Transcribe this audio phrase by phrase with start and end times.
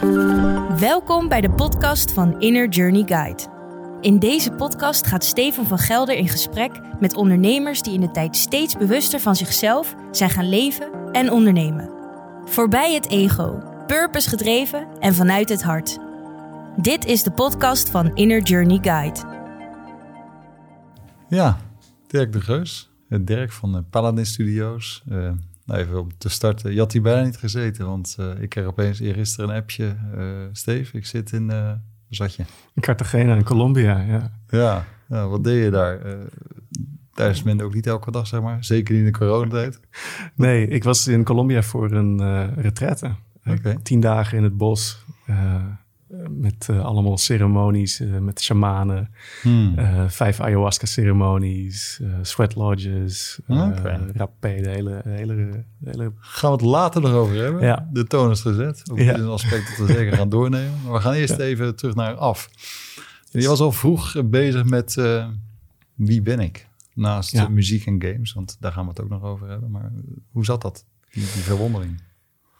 [0.00, 3.42] Welkom bij de podcast van Inner Journey Guide.
[4.00, 8.36] In deze podcast gaat Steven van Gelder in gesprek met ondernemers die in de tijd
[8.36, 11.90] steeds bewuster van zichzelf zijn gaan leven en ondernemen.
[12.44, 15.98] Voorbij het ego, purpose gedreven en vanuit het hart.
[16.76, 19.20] Dit is de podcast van Inner Journey Guide.
[21.28, 21.56] Ja,
[22.06, 22.90] Dirk de Geus.
[23.08, 25.02] Eh, Dirk van de Paladin Studios.
[25.08, 25.30] Uh,
[25.70, 26.72] nou even om te starten.
[26.72, 29.96] Je had hier bijna niet gezeten, want uh, ik kreeg opeens eergisteren een appje.
[30.16, 31.50] Uh, Steve, ik zit in...
[31.50, 31.72] Uh,
[32.08, 32.42] zat je?
[32.74, 34.32] In Cartagena in Colombia, ja.
[34.48, 35.98] Ja, ja wat deed je daar?
[37.14, 38.64] daar is men ook niet elke dag, zeg maar.
[38.64, 39.80] Zeker niet in de coronatijd.
[40.34, 43.14] nee, ik was in Colombia voor een uh, retraite.
[43.46, 43.78] Okay.
[43.82, 45.04] Tien dagen in het bos.
[46.30, 49.10] Met allemaal ceremonies, met shamanen.
[49.42, 49.74] Hmm.
[50.08, 54.10] vijf ayahuasca-ceremonies, sweat lodges, okay.
[54.12, 56.12] rapé, de hele, hele, hele...
[56.18, 57.62] Gaan we het later nog over hebben.
[57.62, 57.88] Ja.
[57.92, 58.82] De toon is gezet.
[58.94, 59.14] Ja.
[59.14, 60.80] is een aspect dat we zeker gaan doornemen.
[60.84, 61.44] Maar we gaan eerst ja.
[61.44, 62.50] even terug naar af.
[63.30, 64.94] Je was al vroeg bezig met
[65.94, 66.68] wie ben ik?
[66.94, 69.70] Naast muziek en games, want daar gaan we het ook nog over hebben.
[69.70, 69.92] Maar
[70.30, 72.02] hoe zat dat, die, die verwondering?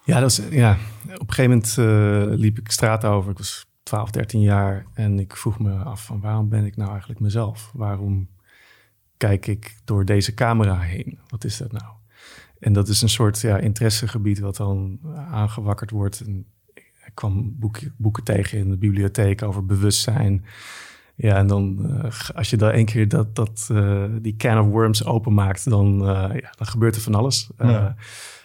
[0.05, 0.77] Ja, dat ja,
[1.15, 3.31] op een gegeven moment uh, liep ik straat over.
[3.31, 6.91] Ik was 12, 13 jaar en ik vroeg me af van waarom ben ik nou
[6.91, 7.71] eigenlijk mezelf?
[7.75, 8.29] Waarom
[9.17, 11.19] kijk ik door deze camera heen?
[11.29, 11.85] Wat is dat nou?
[12.59, 16.21] En dat is een soort ja, interessegebied wat dan aangewakkerd wordt.
[16.21, 20.45] En ik kwam boeken, boeken tegen in de bibliotheek over bewustzijn.
[21.15, 24.67] Ja, en dan uh, als je daar één keer dat, dat, uh, die can of
[24.67, 25.99] worms openmaakt, dan,
[26.33, 27.51] ja, dan gebeurt er van alles.
[27.59, 27.97] Ja.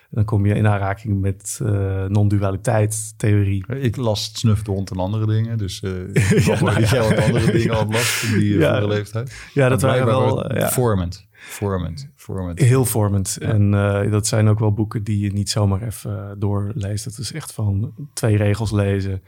[0.09, 1.59] Dan kom je in aanraking met
[2.07, 3.65] non-dualiteit, theorie.
[3.67, 5.57] Ik las Snuf de hond en andere dingen.
[5.57, 9.49] Dus ja, nou, die wat andere dingen had last in die ja, leeftijd.
[9.53, 10.55] Ja, dat waren wel...
[10.55, 10.69] Ja.
[10.69, 11.27] Vormend.
[11.31, 12.09] Vormend.
[12.15, 12.59] vormend.
[12.59, 13.37] Heel vormend.
[13.37, 13.71] En
[14.11, 17.03] dat zijn ook wel boeken die je niet zomaar even doorleest.
[17.03, 19.21] Dat is echt van twee regels lezen.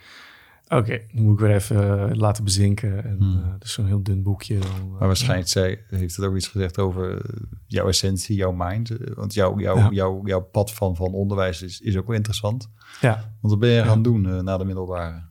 [0.69, 3.03] Oké, okay, dan moet ik weer even eh, laten bezinken.
[3.03, 3.37] En, hmm.
[3.37, 4.59] uh, dus zo'n heel dun boekje.
[4.59, 7.21] Dan, maar waarschijnlijk zij, heeft het ook iets gezegd over
[7.65, 8.91] jouw essentie, jouw mind.
[9.13, 9.89] Want jouw, jouw, ja.
[9.91, 12.69] jouw, jouw pad van, van onderwijs is, is ook wel interessant.
[13.01, 13.13] Ja.
[13.13, 15.21] Want wat ben je gaan doen na de middelbare?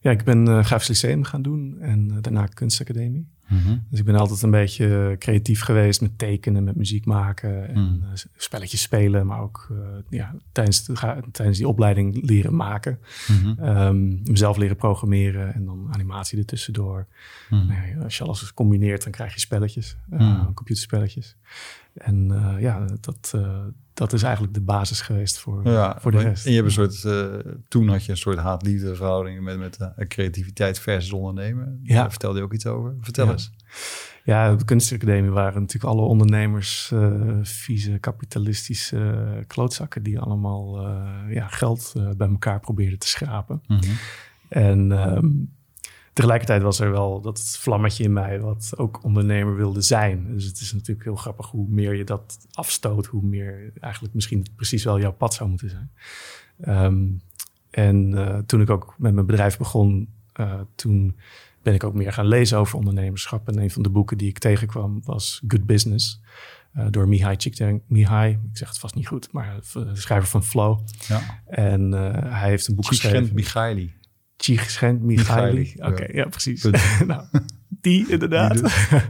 [0.00, 3.28] Ja, ik ben uh, Grafisch Lyceum gaan doen en daarna kunstacademie.
[3.50, 7.80] Mm Dus ik ben altijd een beetje creatief geweest met tekenen, met muziek maken en
[7.80, 8.02] mm.
[8.36, 9.78] spelletjes spelen, maar ook uh,
[10.08, 12.98] ja, tijdens, de, tijdens die opleiding leren maken.
[13.28, 13.68] Mm -hmm.
[13.68, 17.06] um, mezelf leren programmeren en dan animatie ertussendoor.
[17.50, 17.66] Mm.
[17.66, 21.36] Nou ja, als je alles combineert, dan krijg je spelletjes, uh, computerspelletjes.
[21.94, 23.34] En uh, ja, dat,
[23.94, 26.46] dat is eigenlijk de basis geweest voor, ja, voor de rest.
[26.46, 27.00] En je hebt een soort,
[27.68, 29.78] toen had je een soort haat-liefde verhouding met, met
[30.08, 31.80] creativiteit versus ondernemen.
[31.82, 31.94] Ja.
[31.94, 32.94] Daar vertelde je ook iets over.
[33.00, 33.32] Vertel ja.
[33.32, 33.52] eens.
[34.24, 36.92] Ja, de kunstacademie waren natuurlijk alle ondernemers
[37.42, 40.88] vieze kapitalistische klootzakken die allemaal
[41.28, 43.62] ja, geld bij elkaar probeerden te schrapen.
[43.66, 43.96] Mm -hmm.
[44.48, 45.52] En um,
[46.20, 50.32] tegelijkertijd was er wel dat vlammetje in mij wat ook ondernemer wilde zijn.
[50.34, 54.46] Dus het is natuurlijk heel grappig hoe meer je dat afstoot, hoe meer eigenlijk misschien
[54.56, 55.90] precies wel jouw pad zou moeten zijn.
[56.84, 57.20] Um,
[57.70, 60.08] en toen ik ook met mijn bedrijf begon,
[60.74, 61.16] toen
[61.62, 63.48] ben ik ook meer gaan lezen over ondernemerschap.
[63.48, 66.20] En een van de boeken die ik tegenkwam was Good Business.
[66.76, 69.58] Uh, door Mihai Csikszentmihalyi, ik zeg het vast niet goed, maar
[69.92, 70.78] schrijver van Flow.
[71.08, 71.42] Ja.
[71.46, 71.92] En
[72.32, 73.99] hij heeft een boek geschreven.
[74.48, 74.64] Mihaili.
[74.64, 75.74] Csikszentmihalyi.
[75.76, 76.22] Oké, okay, ja.
[76.22, 76.28] ja.
[76.28, 76.62] precies.
[77.06, 77.24] nou,
[77.68, 78.54] die inderdaad.
[78.54, 79.00] Die,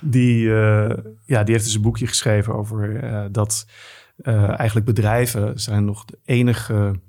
[0.10, 0.90] die, uh,
[1.24, 3.02] ja, die heeft dus een boekje geschreven over
[3.32, 3.66] dat
[4.22, 7.00] eigenlijk bedrijven zijn nog de enige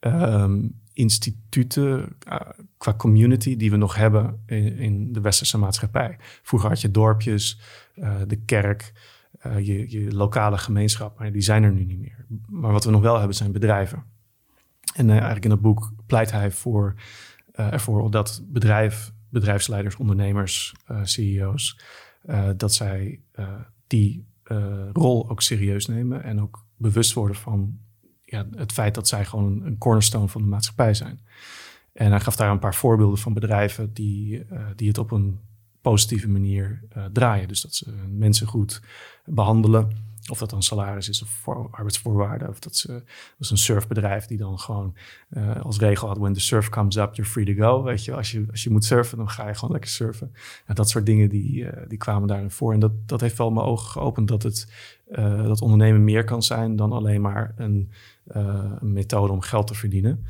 [0.00, 2.16] um, instituten
[2.78, 6.16] qua community die we nog hebben in, in, de westerse maatschappij.
[6.42, 7.60] Vroeger had je dorpjes,
[8.26, 8.92] de kerk,
[9.42, 12.26] je, je, lokale gemeenschap, maar die zijn er nu niet meer.
[12.46, 14.04] Maar wat we nog wel hebben zijn bedrijven.
[14.98, 16.94] En eigenlijk in dat boek pleit hij voor,
[17.52, 21.80] ervoor dat bedrijf, bedrijfsleiders, ondernemers, CEO's,
[22.56, 23.20] dat zij
[23.86, 24.26] die
[24.92, 27.78] rol ook serieus nemen en ook bewust worden van
[28.24, 31.20] ja, het feit dat zij gewoon een cornerstone van de maatschappij zijn.
[31.92, 34.46] En hij gaf daar een paar voorbeelden van bedrijven die,
[34.76, 35.40] die het op een
[35.80, 37.48] positieve manier draaien.
[37.48, 38.82] Dus dat ze mensen goed
[39.24, 40.06] behandelen.
[40.30, 42.48] Of dat dan salaris is of voor, arbeidsvoorwaarden.
[42.48, 43.02] Of dat ze
[43.38, 44.94] is een surfbedrijf die dan gewoon
[45.30, 47.82] uh, als regel had: when the surf comes up, you're free to go.
[47.82, 50.30] Weet je, als je, als je moet surfen, dan ga je gewoon lekker surfen.
[50.32, 52.72] Nou, dat soort dingen die, uh, die kwamen daarin voor.
[52.72, 54.72] En dat, dat heeft wel mijn ogen geopend dat het
[55.10, 57.90] uh, dat ondernemen meer kan zijn dan alleen maar een,
[58.26, 60.24] een methode om geld te verdienen.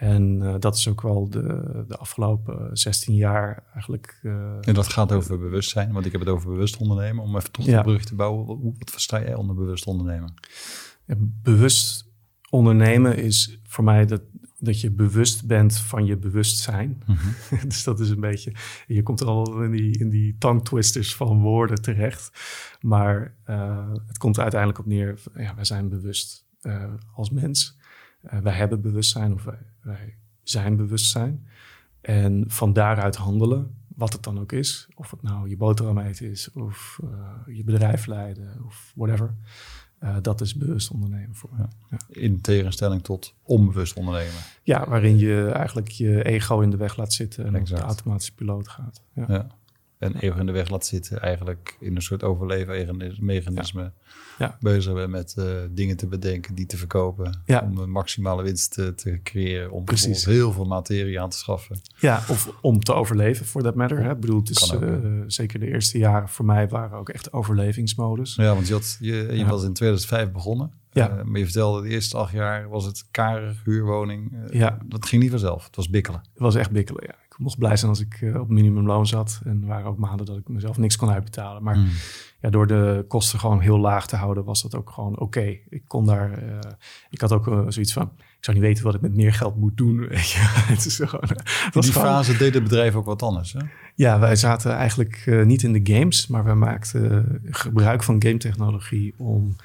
[0.00, 4.20] En uh, dat is ook wel de, de afgelopen 16 jaar eigenlijk.
[4.22, 7.24] Uh, en dat gaat over bewustzijn, want ik heb het over bewust ondernemen.
[7.24, 7.76] Om even toch ja.
[7.76, 10.34] de brug te bouwen, wat, wat versta jij onder bewust ondernemen?
[11.04, 12.08] Ja, bewust
[12.50, 14.22] ondernemen is voor mij dat
[14.58, 17.02] dat je bewust bent van je bewustzijn.
[17.06, 17.66] Mhm.
[17.68, 18.52] dus dat is een beetje,
[18.86, 22.30] je komt al in die, in die tongue twisters van woorden terecht.
[22.80, 26.48] Maar uh, het komt er uiteindelijk op neer, ja, wij zijn bewust
[27.14, 27.78] als mens.
[28.20, 31.46] Wij hebben bewustzijn of wij, wij, zijn bewustzijn.
[32.00, 34.88] En van daaruit handelen, wat het dan ook is.
[34.94, 37.00] Of het nou je boterham eten is, of
[37.46, 39.34] je bedrijf leiden, of whatever.
[40.04, 41.68] Uh, dat is bewust ondernemen voor ja.
[41.90, 41.98] ja.
[42.08, 44.42] In tegenstelling tot onbewust ondernemen.
[44.62, 47.70] Ja, waarin je eigenlijk je ego in de weg laat zitten en exact.
[47.70, 49.02] op de automatische piloot gaat.
[49.14, 49.46] Ja.
[50.00, 50.06] Ja.
[50.06, 53.92] En ego in de weg laat zitten, eigenlijk in een soort overleven mechanisme
[54.38, 54.56] ja.
[54.60, 57.42] bezig bent met uh, dingen te bedenken, die te verkopen.
[57.62, 59.70] Om een maximale winst te, te creëren.
[59.70, 60.24] Om Precies.
[60.24, 61.80] heel veel materie aan te schaffen.
[61.98, 64.02] Ja, of om te overleven, voor dat matter.
[64.02, 64.10] Hè?
[64.10, 68.34] Ik bedoel, het is, uh, zeker de eerste jaren voor mij waren ook echt overlevingsmodus.
[68.34, 70.72] Ja, want je, had, je, je was in 2005 begonnen.
[70.92, 71.18] Ja.
[71.18, 74.32] Uh, maar je vertelde, de eerste acht jaar was het karig, huurwoning.
[74.50, 74.78] ja.
[74.86, 75.64] Dat ging niet vanzelf.
[75.64, 76.20] Het was bikkelen.
[76.20, 79.40] Het was echt bikkelen, ja mocht blij zijn als ik uh, op minimumloon zat.
[79.44, 81.62] En er waren ook maanden dat ik mezelf niks kon uitbetalen.
[81.62, 81.88] Maar hmm.
[82.40, 85.56] ja, door de kosten gewoon heel laag te houden, was dat ook gewoon oké.
[85.68, 86.42] Ik kon daar.
[86.42, 86.58] Uh,
[87.10, 88.10] ik had ook uh, zoiets van.
[88.16, 89.98] Ik zou niet weten wat ik met meer geld moet doen.
[90.72, 91.28] Het is gewoon,
[91.72, 93.52] In die fase deed het bedrijf ook wat anders.
[93.52, 93.60] Hè?
[93.94, 99.14] Ja, wij zaten eigenlijk niet in de games, maar we maakten gebruik van game technologie
[99.16, 99.56] om,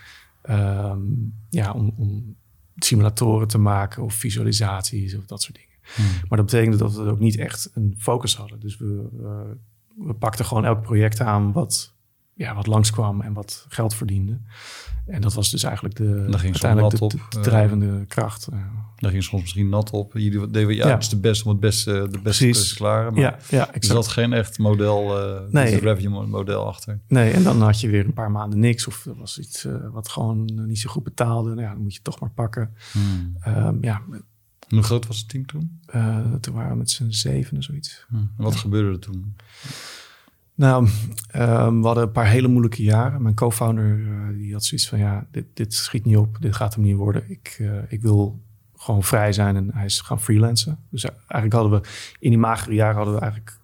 [0.49, 2.35] um, ja, om, om
[2.75, 5.74] simulatoren te maken of visualisaties of dat soort dingen.
[5.95, 6.05] Hmm.
[6.05, 8.59] Maar dat betekende dat we ook niet echt een focus hadden.
[8.59, 9.09] Dus we,
[9.97, 11.93] we pakten gewoon elk project aan wat,
[12.33, 14.39] ja, wat langskwam en wat geld verdiende.
[15.05, 18.47] En dat was dus eigenlijk de, uiteindelijk de, de, de, drijvende uh, kracht.
[18.95, 20.13] Daar ging soms misschien nat op.
[20.13, 20.97] Jullie deden ja, ja.
[20.97, 23.13] het de beste om het beste, de beste te klaren.
[23.13, 25.79] Maar ja, er zat geen echt model, uh, nee.
[25.79, 26.99] revenue model achter.
[27.07, 28.87] Nee, en dan had je weer een paar maanden niks.
[28.87, 31.49] Of er was iets uh, wat gewoon niet zo goed betaalde.
[31.49, 32.75] Nou ja, dan moet je toch maar pakken.
[32.91, 33.37] Hmm.
[33.47, 34.01] Um, ja,
[34.69, 35.79] hoe groot was het team toen?
[35.95, 38.05] Uh, toen waren we met z'n zeven of zoiets.
[38.09, 38.15] Hm.
[38.37, 39.35] Wat gebeurde er toen?
[40.55, 40.87] Nou,
[41.35, 43.21] um, we hadden een paar hele moeilijke jaren.
[43.21, 44.99] Mijn co-founder uh, die had zoiets van...
[44.99, 47.29] ja, dit, dit schiet niet op, dit gaat hem niet worden.
[47.29, 48.39] Ik, uh, ik wil
[48.77, 50.77] gewoon vrij zijn en hij is gaan freelancen.
[50.89, 51.87] Dus eigenlijk hadden we
[52.19, 53.57] in die magere jaren hadden we eigenlijk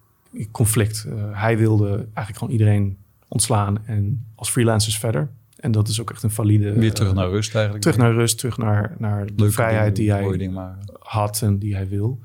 [0.50, 1.06] conflict.
[1.32, 2.96] hij wilde eigenlijk gewoon iedereen
[3.28, 5.30] ontslaan en als freelancers verder.
[5.62, 6.72] En dat is ook echt een valide...
[6.72, 7.84] Weer terug naar rust eigenlijk.
[7.84, 10.50] Terug naar rust, terug naar, naar de vrijheid die hij
[10.98, 12.20] had en die hij wil.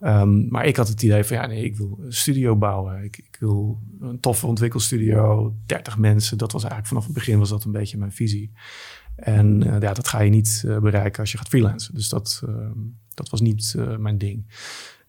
[0.00, 3.04] Um, maar ik had het idee van, ja nee, ik wil een studio bouwen.
[3.04, 6.38] Ik, ik, wil een toffe ontwikkelstudio, 30 mensen.
[6.38, 8.52] Dat was eigenlijk vanaf het begin was dat een beetje mijn visie.
[9.16, 11.94] En uh, ja, dat ga je niet uh, bereiken als je gaat freelancen.
[11.94, 12.70] Dus dat, uh,
[13.14, 14.46] dat was niet mijn ding.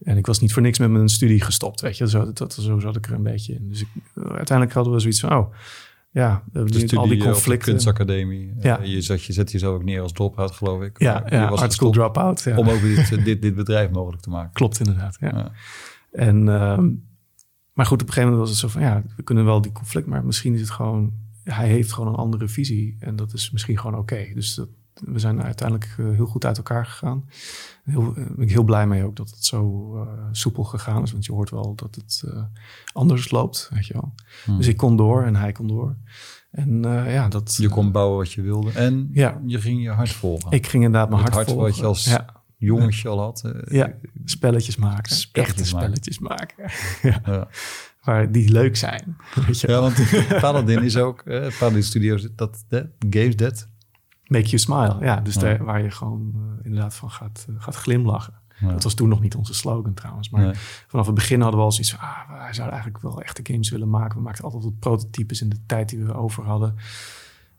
[0.03, 2.09] En ik was niet voor niks met mijn studie gestopt, weet je.
[2.09, 3.69] Zo, dat, zo zat ik er een beetje in.
[3.69, 5.53] Dus ik, uiteindelijk hadden we zoiets van, oh
[6.11, 7.65] ja, dus al die conflicten.
[7.65, 8.53] De kunstacademie.
[8.59, 8.79] Ja.
[8.83, 10.99] je, zet, je zet jezelf ook neer als drop-out, geloof ik.
[10.99, 12.41] Ja, ja art school drop-out.
[12.43, 12.57] Ja.
[12.57, 14.53] Om ook dit, dit, dit, bedrijf mogelijk te maken.
[14.53, 15.29] Klopt inderdaad, ja.
[15.29, 15.51] ja.
[16.11, 16.77] En, uh,
[17.73, 18.81] maar goed, op een gegeven moment was het zo van...
[18.81, 20.07] ja, we kunnen wel die conflict...
[20.07, 21.13] maar misschien is het gewoon...
[21.43, 22.97] hij heeft gewoon een andere visie.
[22.99, 24.31] En dat is misschien gewoon oké.
[24.33, 24.69] Dus dat,
[25.05, 27.29] we zijn uiteindelijk uh, heel goed uit elkaar gegaan.
[27.83, 30.01] Heel, uh, ben ik heel blij mee ook dat het zo uh,
[30.31, 31.11] soepel gegaan is.
[31.11, 32.23] Want je hoort wel dat het
[32.93, 34.13] anders loopt, weet je wel.
[34.45, 34.57] Hmm.
[34.57, 35.95] Dus ik kon door en hij kon door.
[36.51, 37.55] En ja, dat...
[37.59, 39.41] Je kon bouwen wat je wilde en ja.
[39.45, 40.51] je ging je hart volgen.
[40.51, 41.55] Ik ging inderdaad mijn hart, volgen.
[41.63, 42.25] wat je als ja.
[42.57, 43.51] jongetje al had.
[43.67, 43.93] ja,
[44.25, 45.15] spelletjes maken.
[45.15, 46.71] Spelletjes Echte spelletjes maken.
[47.23, 47.47] ja.
[48.03, 49.17] Maar die leuk zijn.
[49.47, 49.95] Weet je ja, want
[50.41, 51.23] Paladin is ook...
[51.59, 53.68] Paladin Studios, dat, dat Games Dead
[54.29, 54.97] Make you smile.
[54.99, 58.33] Ja, dus Daar, waar je gewoon uh, inderdaad van gaat, uh, gaat glimlachen.
[58.59, 58.71] Ja.
[58.71, 60.29] Dat was toen nog niet onze slogan trouwens.
[60.29, 60.57] Maar
[60.87, 61.99] vanaf het begin hadden we al zoiets van...
[61.99, 64.17] Ah, wij zouden eigenlijk wel echte games willen maken.
[64.17, 66.75] We maakten altijd wat prototypes in de tijd die we over hadden.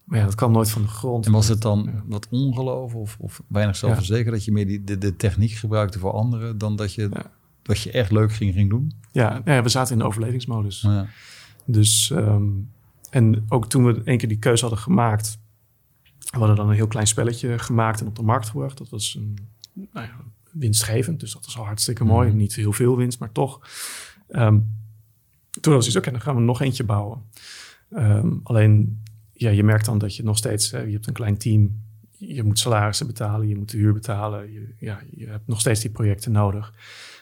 [0.04, 1.26] Maar ja, dat kwam nooit van de grond.
[1.26, 4.34] En was het dan wat ongeloof of, of weinig zelfverzekerd...
[4.34, 6.58] dat je meer die, de, de, techniek gebruikte voor anderen...
[6.58, 7.08] dan dat je,
[7.62, 8.92] dat je echt leuk ging, ging doen?
[9.12, 10.88] Ja, ja, we zaten in de overlevingsmodus.
[11.64, 12.10] Dus...
[12.10, 12.70] Um,
[13.10, 15.38] en ook toen we één keer die keuze hadden gemaakt
[16.30, 18.78] we hadden dan een heel klein spelletje gemaakt en op de markt gebracht.
[18.78, 19.38] Dat was een,
[19.72, 20.16] nou ja,
[20.52, 22.28] winstgevend, dus dat was al hartstikke mooi.
[22.28, 22.36] Mhm.
[22.36, 23.60] Niet heel veel winst, maar toch.
[24.28, 24.78] Um,
[25.60, 27.22] toen was het oké, dan gaan we nog eentje bouwen.
[27.90, 31.38] Um, alleen, ja, je merkt dan dat je nog steeds, uh, je hebt een klein
[31.38, 31.82] team.
[32.10, 34.52] Je moet salarissen betalen, je moet de huur betalen.
[34.52, 36.74] Je, ja, je hebt nog steeds die projecten nodig.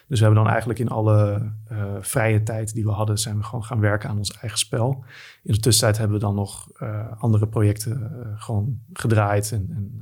[0.09, 3.43] Dus we hebben dan eigenlijk in alle uh, vrije tijd die we hadden, zijn we
[3.43, 5.03] gewoon gaan werken aan ons eigen spel.
[5.43, 9.51] In de tussentijd hebben we dan nog uh, andere projecten uh, gewoon gedraaid.
[9.51, 10.01] En, en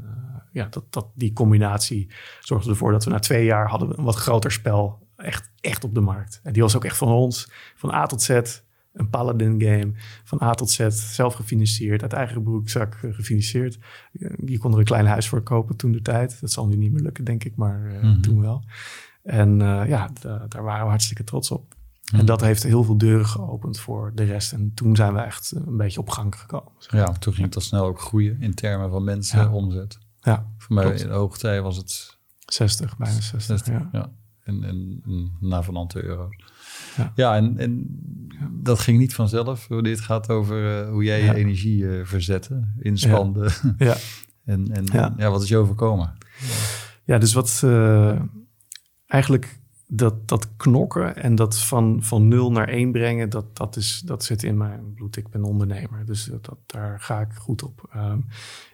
[0.51, 4.15] ja, dat, dat, die combinatie zorgde ervoor dat we na twee jaar hadden een wat
[4.15, 6.39] groter spel echt, echt op de markt.
[6.43, 8.29] En die was ook echt van ons, van A tot Z.
[8.93, 9.91] een Paladin game
[10.23, 13.77] van A tot Z, zelf gefinancierd, uit eigen broekzak gefinancierd.
[14.45, 16.41] Je kon er een klein huis voor kopen toen de tijd.
[16.41, 18.21] Dat zal nu niet meer lukken, denk ik, maar mhm.
[18.21, 18.63] toen wel.
[19.27, 19.57] En
[19.87, 20.09] ja,
[20.47, 21.75] daar waren we hartstikke trots op.
[22.11, 24.53] En dat heeft heel veel deuren geopend voor de rest.
[24.53, 26.71] En toen zijn we echt een beetje op gang gekomen.
[26.77, 29.97] Ja, toen ging het al snel ook groeien in termen van mensen, omzet.
[30.19, 32.17] Ja, Voor mij in de hoogtij was het...
[32.45, 33.89] 60, bijna 60, 60 ja.
[33.91, 34.11] ja.
[34.43, 36.35] En, en, en navenante euro's.
[36.97, 37.85] Ja, ja en, en
[38.51, 39.67] dat ging niet vanzelf.
[39.67, 43.49] Dit gaat over uh, hoe jij je energie uh, verzette, inspande.
[43.77, 43.95] Ja.
[44.45, 44.85] en en
[45.17, 45.29] ja.
[45.29, 46.17] wat is je overkomen?
[47.03, 48.21] Ja, dus wat uh,
[49.07, 49.59] eigenlijk
[49.89, 54.23] dat, dat knokken en dat van, van nul naar één brengen, dat, dat, is, dat
[54.23, 55.17] zit in mijn bloed.
[55.17, 57.89] Ik ben ondernemer, dus dat, daar ga ik goed op.
[57.95, 58.25] Um,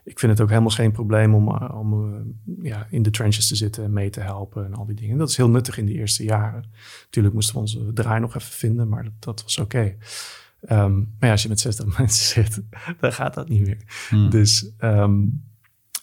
[0.04, 2.20] ik vind het ook helemaal geen probleem om, uh, om uh,
[2.62, 5.18] ja, in de trenches te zitten en mee te helpen en al die dingen.
[5.18, 6.66] Dat is heel nuttig in de eerste jaren.
[7.04, 9.78] Natuurlijk moesten we onze draai nog even vinden, maar dat, dat was oké.
[9.78, 9.98] Okay.
[10.86, 12.62] Um, maar ja, als je met 60 mensen zit,
[13.00, 14.08] dan gaat dat niet meer.
[14.10, 14.30] Hmm.
[14.30, 15.44] Dus um,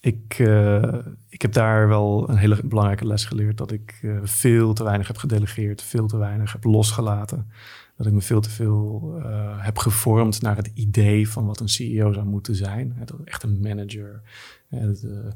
[0.01, 0.95] ik, uh,
[1.29, 3.59] ik heb daar wel een hele belangrijke les geleerd.
[3.59, 7.51] Dat ik uh, veel te weinig heb gedelegeerd, veel te weinig heb losgelaten.
[7.97, 11.69] Dat ik me veel te veel uh, heb gevormd naar het idee van wat een
[11.69, 12.97] CEO zou moeten zijn.
[13.05, 14.23] Dat echt een manager.
[14.69, 15.33] De,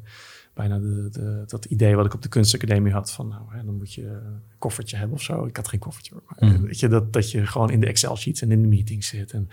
[0.54, 3.76] bijna de, de, dat idee wat ik op de kunstacademie had van nou, hè, dan
[3.76, 5.46] moet je een koffertje hebben of zo.
[5.46, 6.14] Ik had geen koffertje.
[6.26, 6.62] Maar, mm.
[6.62, 9.32] weet je, dat, dat je gewoon in de Excel sheets en in de meetings zit.
[9.32, 9.48] En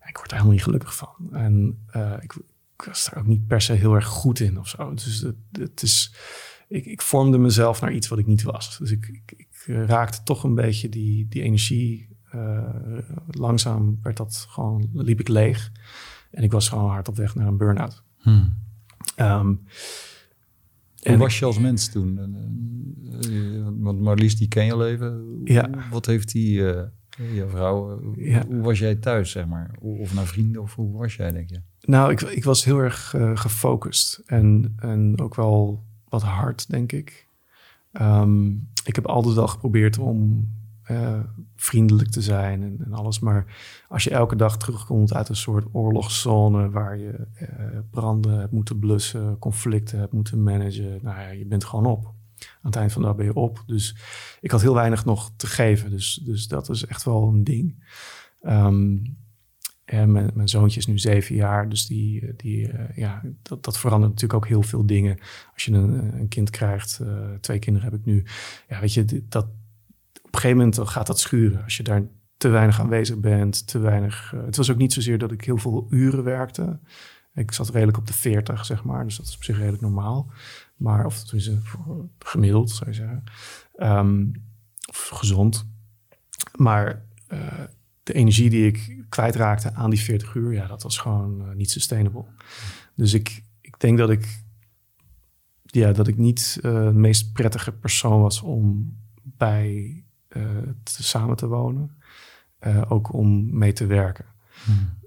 [0.00, 1.28] ja, ik word er helemaal niet gelukkig van.
[1.32, 1.78] En
[2.20, 2.34] ik,
[2.76, 4.94] was daar ook niet per se heel erg goed in of zo.
[4.94, 6.14] Dus het, het is,
[6.68, 8.78] ik, ik, vormde mezelf naar iets wat ik niet was.
[8.78, 12.10] Dus ik, ik, ik raakte toch een beetje die, die energie.
[12.34, 15.72] Uh, langzaam werd dat gewoon, liep ik leeg.
[16.30, 18.02] En ik was gewoon hard op weg naar een burn-out.
[18.16, 18.56] Hmm.
[19.16, 19.62] Um,
[21.02, 22.20] Hoe was je als mens toen?
[23.80, 25.40] Want Marlies, die ken je leven.
[25.44, 25.70] Ja.
[25.90, 26.82] Wat heeft die, uh,
[27.16, 28.46] je vrouw, ja.
[28.46, 29.76] hoe was jij thuis, zeg maar?
[29.80, 31.60] Of naar vrienden, of hoe was jij, denk je?
[31.82, 36.92] Nou, ik, ik was heel erg uh, gefocust en, en ook wel wat hard, denk
[36.92, 37.26] ik.
[37.92, 40.48] Um, ik heb altijd wel geprobeerd om
[40.90, 41.20] uh,
[41.56, 43.18] vriendelijk te zijn en, en, alles.
[43.18, 43.46] Maar
[43.88, 47.48] als je elke dag terugkomt uit een soort oorlogszone waar je uh,
[47.90, 52.04] branden hebt moeten blussen, conflicten hebt moeten managen, nou ja, je bent gewoon op.
[52.38, 53.62] Aan het eind van de dag ben je op.
[53.66, 53.96] Dus
[54.40, 55.90] ik had heel weinig nog te geven.
[55.90, 57.84] Dus, dus dat is echt wel een ding.
[58.42, 59.16] Um,
[60.00, 64.42] mijn, zoontje is nu zeven jaar, dus die, die, uh, ja, dat, dat verandert natuurlijk
[64.42, 65.18] ook heel veel dingen.
[65.52, 68.24] Als je een, een kind krijgt, uh, twee kinderen heb ik nu.
[68.68, 69.44] Ja, weet je, dat,
[70.22, 71.64] op een gegeven moment gaat dat schuren.
[71.64, 72.02] Als je daar
[72.36, 74.32] te weinig aanwezig bent, te weinig.
[74.34, 76.80] Uh, het was ook niet zozeer dat ik heel veel uren werkte.
[77.34, 80.30] Ik zat redelijk op de 40, zeg maar, dus dat is op zich redelijk normaal.
[80.76, 81.24] Maar, of
[82.18, 83.24] gemiddeld zou je zeggen.
[83.76, 84.32] Um,
[84.88, 85.66] of gezond.
[86.56, 87.04] Maar
[88.02, 91.70] de energie die ik kwijtraakte aan die 40 uur, ja, dat was gewoon uh, niet
[91.70, 92.24] sustainable.
[92.94, 94.42] Dus ik, ik denk dat ik,
[95.62, 100.46] ja, dat ik niet uh, de meest prettige persoon was om bij uh,
[100.82, 101.96] te, samen te wonen.
[102.88, 104.24] ook om mee te werken.
[104.64, 105.00] Hmm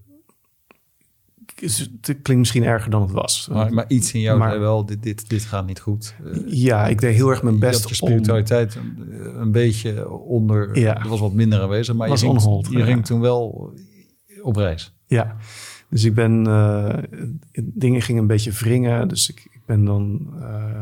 [1.55, 3.47] het klinkt misschien erger dan het was.
[3.51, 6.15] Maar, maar iets in jou maar, wel, dit, dit, dit gaat niet goed.
[6.45, 7.81] Ja, ik deed heel erg mijn best.
[7.81, 11.03] Je je spiritualiteit een, een, beetje onder, ja.
[11.03, 13.73] er was wat minder aanwezig, maar was je, ging, je ging toen wel
[14.41, 14.93] op reis.
[15.07, 15.35] Ja,
[15.89, 16.97] dus ik ben, uh,
[17.63, 20.79] dingen gingen een beetje wringen, dus ik, ik ben dan, uh,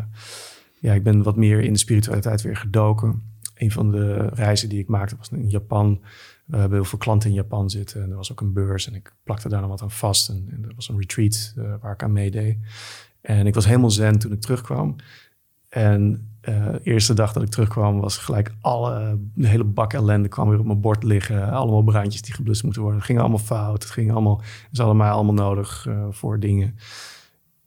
[0.80, 3.33] ja, ik ben wat meer in de spiritualiteit weer gedoken.
[3.54, 6.02] Een van de reizen die ik maakte was in Japan.
[6.46, 8.04] We hebben heel veel klanten in Japan zitten.
[8.04, 10.30] En er was ook een beurs en ik plakte daar nog wat aan vast.
[10.30, 12.58] En, er was een retreat uh, waar ik aan meedeed.
[13.22, 14.96] En ik was helemaal zen toen ik terugkwam.
[15.70, 20.50] En uh, eerste dag dat ik terugkwam was gelijk alle, de hele bak ellende kwam
[20.50, 21.52] weer op mijn bord liggen.
[21.52, 23.00] Allemaal brandjes die geblust moeten worden.
[23.00, 23.84] Het ging allemaal fout.
[23.84, 24.42] Het ging allemaal,
[24.72, 26.76] is allemaal allemaal nodig uh, voor dingen.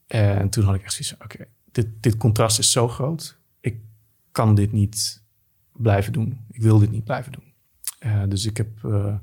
[0.07, 3.39] En toen had ik echt zoiets oké, dit, dit contrast is zo groot.
[3.61, 3.81] Ik
[4.33, 5.23] kan dit niet
[5.79, 6.39] blijven doen.
[6.51, 7.45] Ik wil dit niet blijven doen.
[8.07, 9.15] Uh, dus ik heb uh,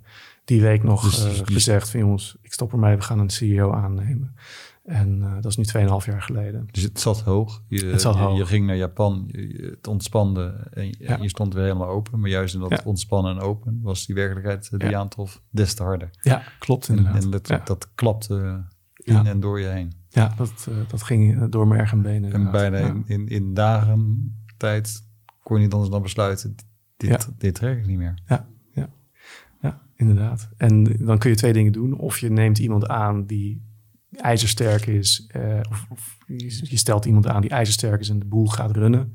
[0.45, 3.71] die week nog dus, uh, gezegd van jongens, ik stop ermee, we gaan een CEO
[3.71, 4.35] aannemen.
[4.83, 6.67] En dat is nu 2,5 jaar geleden.
[6.71, 7.63] Dus het zat hoog.
[7.67, 8.37] Je, het zat je, hoog.
[8.37, 11.17] je ging naar Japan, je, het ontspande en ja.
[11.21, 12.19] je stond weer helemaal open.
[12.19, 12.81] Maar juist in dat ja.
[12.85, 14.99] ontspannen en open was die werkelijkheid die ja.
[14.99, 16.09] aantrof des te harder.
[16.21, 17.15] Ja, klopt inderdaad.
[17.15, 19.93] En, en dat, dat klapte in en door je heen.
[20.09, 22.33] Ja, dat, dat ging door merg en benen.
[22.33, 25.03] En bijna in, in, in dagen tijd
[25.43, 26.55] kon je niet anders dan besluiten,
[26.97, 28.21] dit, dit trek ik niet meer.
[28.25, 28.47] Ja,
[29.95, 30.49] inderdaad.
[30.57, 31.97] En dan kun je twee dingen doen.
[31.97, 33.61] Of je neemt iemand aan die
[34.11, 35.29] ijzersterk is.
[35.35, 39.13] Uh, of, of, je stelt iemand aan die ijzersterk is en de boel gaat runnen.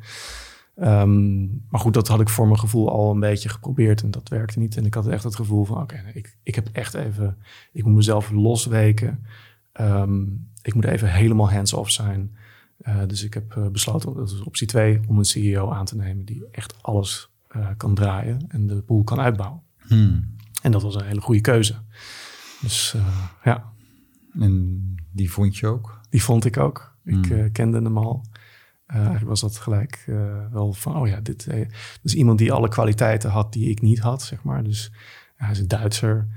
[0.75, 4.29] Ehm, maar goed, dat had ik voor mijn gevoel al een beetje geprobeerd en dat
[4.29, 4.77] werkte niet.
[4.77, 7.37] En ik had echt het gevoel van, oké, ik, ik heb echt even,
[7.73, 9.27] ik moet mezelf losweken.
[9.81, 12.37] Um, ik moet even helemaal hands-off zijn.
[12.79, 15.97] Uh, dus ik heb uh, besloten, dat is optie 2, om een CEO aan te
[15.97, 19.63] nemen die echt alles uh, kan draaien en de boel kan uitbouwen.
[19.79, 20.37] Hmm.
[20.63, 21.75] En dat was een hele goede keuze.
[22.61, 22.97] Dus
[23.45, 23.73] ja.
[24.41, 24.81] En
[25.13, 26.01] die vond je ook?
[26.11, 26.97] Die vond ik ook.
[27.05, 27.53] Ik hmm.
[27.53, 28.25] kende hem al.
[28.87, 30.05] Eigenlijk was dat gelijk
[30.51, 31.67] wel van, oh ja, dit uh,
[32.03, 34.65] dus iemand die alle kwaliteiten had die ik niet had, zeg maar.
[34.65, 34.93] Dus
[35.37, 36.29] hij is een Duitser,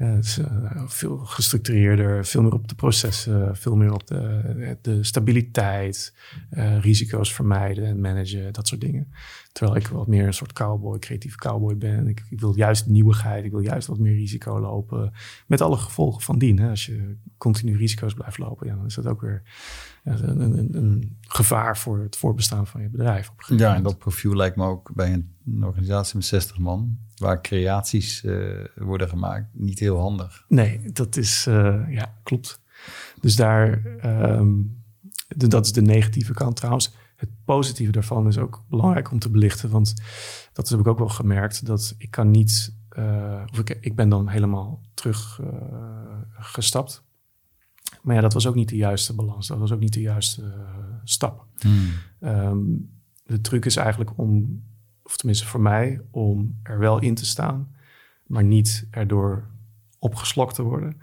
[0.00, 0.38] is,
[0.86, 6.14] veel gestructureerder, veel meer op de processen, veel meer op de, de stabiliteit,
[6.80, 9.12] risico's vermijden en managen, dat soort dingen.
[9.52, 12.08] Terwijl ik wat meer een soort cowboy, creatieve cowboy ben.
[12.08, 15.12] Ik, ik, wil juist nieuwigheid, ik wil juist wat meer risico lopen.
[15.46, 16.58] Met alle gevolgen van dien.
[16.58, 16.68] Hè.
[16.70, 19.42] Als je continu risico's blijft lopen, ja, dan is dat ook weer
[20.04, 23.30] een, een, een, gevaar voor het voorbestaan van je bedrijf.
[23.30, 27.40] Op ja, en dat profiel lijkt me ook bij een, organisatie met 60 man, waar
[27.40, 30.44] creaties uh, worden gemaakt, niet heel handig.
[30.48, 32.60] Nee, dat is, uh, ja, klopt.
[33.20, 34.82] Dus daar, um,
[35.26, 36.94] dat is de negatieve kant trouwens.
[37.16, 39.94] Het positieve daarvan is ook belangrijk om te belichten, want
[40.52, 44.08] dat heb ik ook wel gemerkt, dat ik kan niet, uh, of ik, ik ben
[44.08, 47.02] dan helemaal teruggestapt
[48.02, 49.46] maar ja, dat was ook niet de juiste balans.
[49.46, 50.50] Dat was ook niet de juiste uh,
[51.04, 51.46] stap.
[51.58, 51.88] Hmm.
[52.20, 52.58] Ehm,
[53.24, 54.62] de truc is eigenlijk om,
[55.02, 57.74] of tenminste voor mij, om er wel in te staan,
[58.26, 59.48] maar niet erdoor
[59.98, 61.00] opgeslokt te worden.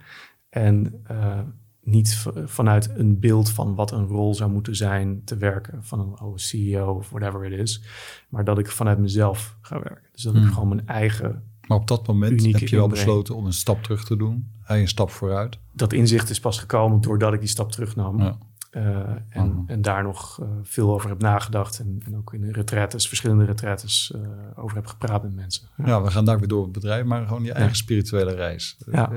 [0.48, 1.40] En uh,
[1.80, 6.20] niet vanuit een beeld van wat een rol zou moeten zijn te werken van een
[6.20, 7.82] oh, CEO of whatever it is,
[8.28, 10.08] maar dat ik vanuit mezelf ga werken.
[10.12, 10.52] Dus dat ik hmm.
[10.52, 14.04] gewoon mijn eigen maar op dat moment heb je wel besloten om een stap terug
[14.04, 14.50] te doen.
[14.64, 15.58] En een stap vooruit.
[15.72, 18.20] Dat inzicht is pas gekomen doordat ik die stap terugnam.
[18.20, 18.38] Ja.
[18.72, 18.98] Uh,
[19.28, 21.78] en, en, daar nog uh, veel over heb nagedacht.
[21.78, 24.20] En, en, ook in de verschillende retraites, uh,
[24.54, 25.68] over heb gepraat met mensen.
[25.76, 25.86] Ja.
[25.86, 26.02] ja.
[26.02, 28.76] we gaan daar weer door het bedrijf, maar gewoon je eigen spirituele reis.
[28.90, 29.12] Ja.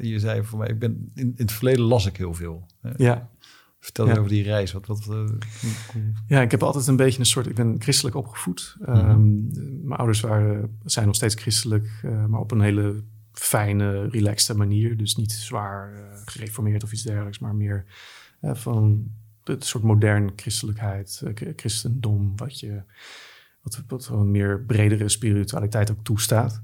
[0.00, 2.66] je zei voor mij, ik ben, in, in, het verleden las ik heel veel.
[2.96, 3.28] Ja.
[3.84, 4.72] Vertel je over die reis.
[4.72, 5.30] Wat, wat, uh,
[6.26, 7.46] ja, ik heb altijd een beetje een soort.
[7.46, 8.76] Ik ben christelijk opgevoed.
[8.78, 9.50] Mm -hmm.
[9.82, 14.96] mijn ouders waren, zijn nog steeds christelijk, uh, maar op een hele fijne, relaxte manier.
[14.96, 17.84] Dus niet zwaar uh, gereformeerd of iets dergelijks, maar meer
[18.40, 19.10] van
[19.44, 21.22] het soort modern christelijkheid,
[21.56, 22.82] christendom, wat je
[23.62, 26.62] wat, wat een meer bredere spiritualiteit ook toestaat.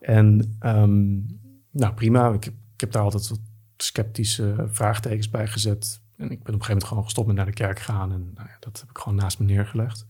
[0.00, 1.26] En um,
[1.70, 3.40] nou prima, ik heb, ik heb daar altijd wat
[3.76, 7.46] sceptische vraagtekens bij gezet en ik ben op een gegeven moment gewoon gestopt met naar
[7.46, 8.12] de kerk gaan.
[8.12, 10.06] En nou ja, dat heb ik gewoon naast me neergelegd.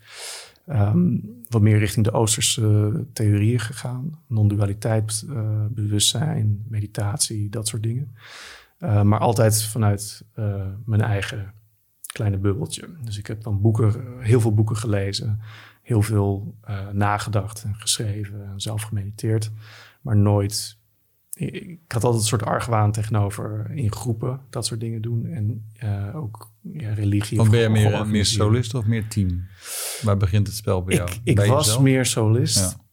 [0.67, 4.21] Um, wat meer richting de Oosterse theorieën gegaan.
[4.27, 8.17] Non-dualiteit, uh, bewustzijn, meditatie, dat soort dingen.
[8.79, 10.25] Uh, maar altijd vanuit
[10.85, 11.55] mijn eigen
[12.13, 12.89] kleine bubbeltje.
[13.05, 15.41] Dus ik heb dan boeken, heel veel boeken gelezen.
[15.83, 16.55] Heel veel
[16.93, 19.51] nagedacht en geschreven en zelf gemediteerd.
[20.01, 20.78] Maar nooit
[21.39, 25.27] ik had altijd een soort argwaan tegenover in groepen dat soort dingen doen.
[25.27, 27.37] En uh, ook ja, religie.
[27.37, 29.47] Dan ben je meer, meer solist of meer team?
[30.03, 31.11] Waar begint het spel bij jou?
[31.25, 32.59] Ik, was meer solist.
[32.59, 32.87] Ja.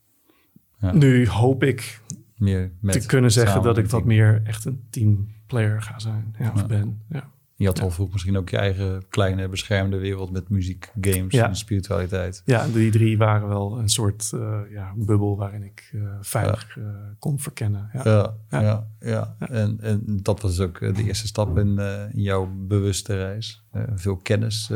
[0.87, 0.93] Ja.
[0.93, 2.01] Nu hoop ik
[2.37, 6.35] meer te kunnen zeggen dat ik wat meer echt een teamplayer ga zijn.
[6.39, 7.01] Ja, of ben.
[7.09, 7.33] Ja.
[7.57, 11.55] Je had al vroeg misschien ook je eigen kleine beschermde wereld met muziek, games en
[11.55, 12.41] spiritualiteit.
[12.45, 16.85] Ja, die drie waren wel een soort uh, ja, bubbel waarin ik uh, veilig uh,
[17.19, 17.89] kon verkennen.
[18.03, 19.35] Ja, ja, ja.
[19.39, 21.79] En, en dat was ook de eerste stap in,
[22.13, 23.63] in jouw bewuste reis.
[23.95, 24.71] veel kennis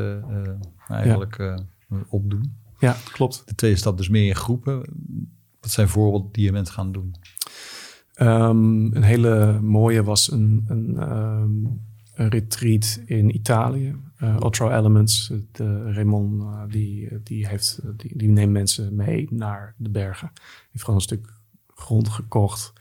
[0.88, 1.58] eigenlijk
[2.10, 2.58] opdoen.
[2.80, 3.42] Ja, klopt.
[3.46, 4.84] De tweede stap dus meer in groepen.
[5.62, 7.16] Wat zijn voorbeelden die je bent gaan doen?
[8.22, 11.89] Um, een hele mooie was een, een um, een
[12.28, 13.96] retreat in Italië.
[14.24, 19.74] Uh, Otro Elements, de Raymond, uh, die, die, heeft, die, die neemt mensen mee naar
[19.78, 20.30] de bergen.
[20.34, 21.34] Die heeft gewoon een stuk
[21.68, 22.74] grond gekocht.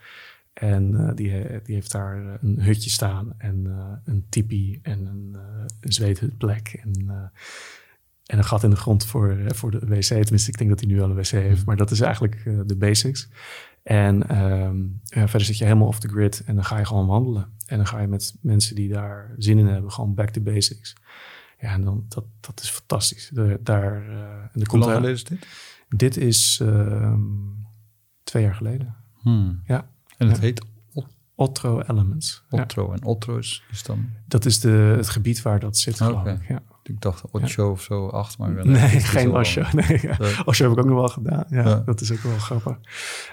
[0.53, 3.65] En uh, die, die heeft daar een hutje staan en
[4.05, 5.37] een tipi en een,
[5.81, 6.81] een zweethutplek.
[6.83, 7.09] En,
[8.27, 10.03] en een gat in de grond voor, voor de wc.
[10.03, 11.67] Tenminste, ik denk dat hij nu al een wc heeft.
[11.67, 13.29] Maar dat is eigenlijk de basics.
[13.89, 17.07] En um, ja, verder zit je helemaal off the grid en dan ga je gewoon
[17.07, 17.49] wandelen.
[17.67, 20.97] En dan ga je met mensen die daar zin in hebben, gewoon back to basics.
[21.61, 23.31] Ja, en dan, dat, dat is fantastisch.
[23.33, 25.47] De, daar, uh, en de Hoe lang geleden is dit?
[25.89, 27.15] Dit is uh,
[28.23, 28.97] twee jaar geleden.
[29.15, 29.61] Hmm.
[29.65, 29.91] Ja.
[30.17, 30.43] En het ja.
[30.43, 30.65] heet
[31.35, 32.45] Otro Elements.
[32.51, 32.87] Otro.
[32.87, 32.93] Ja.
[32.93, 34.11] En Otro is, is, dan?
[34.27, 36.35] Dat is de, het gebied waar dat zit, okay.
[36.35, 36.49] ik.
[36.49, 36.63] Ja.
[36.89, 37.71] Ik dacht Osho ja.
[37.71, 38.67] of zo, acht, maar...
[38.67, 39.63] Nee, geen Osho.
[39.89, 40.17] Nee, ja.
[40.45, 41.45] Osho heb ik ook nog wel gedaan.
[41.49, 41.83] Ja, ja.
[41.85, 42.79] dat is ook wel grappig.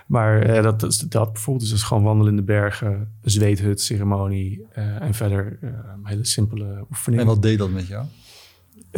[0.07, 5.01] Maar eh, dat, dat bijvoorbeeld is dus gewoon wandelen in de bergen, zweethut, ceremonie uh,
[5.01, 5.69] en verder uh,
[6.03, 7.25] hele simpele oefeningen.
[7.25, 8.05] En wat deed dat met jou?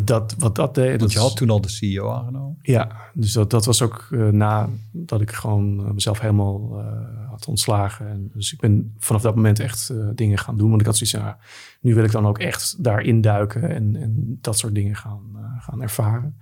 [0.04, 1.00] Dat, wat dat deed.
[1.00, 2.58] Want je had toen al de CEO aangenomen?
[2.62, 6.84] Ja, dus dat, dat was ook uh, na dat ik gewoon mezelf helemaal
[7.30, 8.08] had ontslagen.
[8.08, 10.70] En dus ik ben vanaf dat moment echt dingen gaan doen.
[10.70, 11.36] Want ik had zoiets van,
[11.82, 15.22] nu wil ik dan ook echt daarin duiken en, en dat soort dingen gaan,
[15.60, 16.38] gaan ervaren.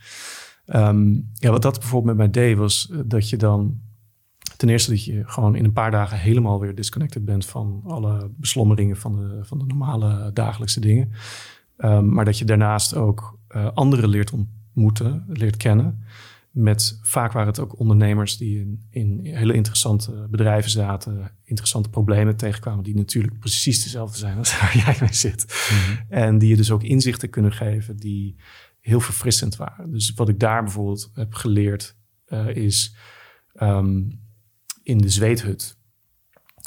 [0.65, 3.79] Ehm, ja, wat dat bijvoorbeeld met mij deed, was dat je dan
[4.57, 8.31] ten eerste dat je gewoon in een paar dagen helemaal weer disconnected bent van alle
[8.37, 11.11] beslommeringen van de, van de normale dagelijkse dingen.
[11.77, 16.03] Ehm, maar dat je daarnaast ook uh, anderen leert ontmoeten, leert kennen.
[16.51, 22.35] Met vaak waren het ook ondernemers die in, in hele interessante bedrijven zaten, interessante problemen
[22.35, 25.45] tegenkwamen, die natuurlijk precies dezelfde zijn als waar jij mee zit.
[25.45, 26.13] Mhm.
[26.13, 28.35] En die je dus ook inzichten kunnen geven die
[28.79, 29.91] heel verfrissend waren.
[29.91, 31.95] Dus wat ik daar bijvoorbeeld heb geleerd
[32.27, 32.95] uh, is
[33.61, 34.19] um,
[34.83, 35.77] in de zweethut.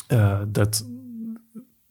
[0.08, 0.86] Uh, dat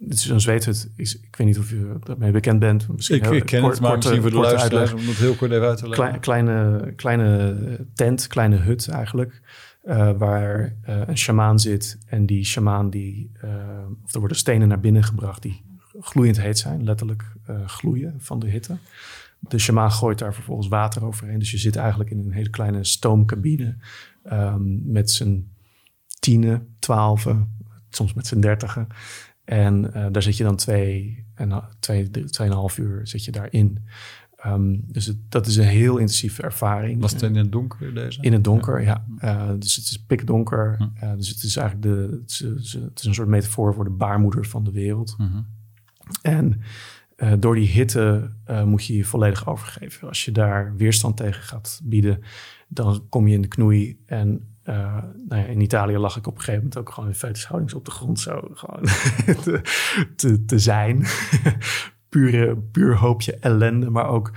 [0.09, 2.87] Zo'n zweethut is, ik weet niet of je daarmee bekend bent.
[2.87, 5.67] Misschien ik, ik ken kort, het, maar misschien voor de luisteraars om heel kort even
[5.67, 6.19] uit te leggen.
[6.19, 9.41] kleine, kleine tent, kleine hut eigenlijk.
[9.83, 13.51] Uh, waar uh, een shamaan zit en die shamaan die, uh,
[14.03, 15.63] of er worden stenen naar binnen gebracht die
[15.99, 17.23] gloeiend heet zijn, letterlijk
[17.65, 18.77] gloeien van de hitte.
[19.39, 21.39] De shamaan gooit daar vervolgens water overheen.
[21.39, 23.75] Dus je zit eigenlijk in een hele kleine stoomcabine
[24.31, 25.51] um, met zijn
[26.19, 27.57] tienen, twaalfen,
[27.89, 28.87] soms met z'n dertigen.
[29.47, 33.85] En uh, daar zit je dan twee en twee, tweeënhalf uur zit je daarin.
[34.45, 37.01] Um, dus het, dat is een heel intensieve ervaring.
[37.01, 38.21] Was het in het donker deze?
[38.21, 39.05] In het donker, ja.
[39.19, 40.75] Uh, dus het is pikdonker.
[40.77, 41.05] Hm.
[41.05, 43.89] Uh, dus het is eigenlijk de, het is, het is, een soort metafoor voor de
[43.89, 45.13] baarmoeder van de wereld.
[45.17, 45.23] Hm.
[46.21, 46.61] En
[47.17, 48.31] uh, door die hitte
[48.65, 50.07] moet je je volledig overgeven.
[50.07, 52.23] Als je daar weerstand tegen gaat bieden,
[52.67, 56.39] dan kom je in de knoei en uh, nou in Italië lag ik op een
[56.39, 58.83] gegeven moment ook gewoon in fetushoudings op de grond zo gewoon
[60.15, 61.05] te, te, zijn.
[62.09, 64.31] Pure, puur hoopje ellende, maar ook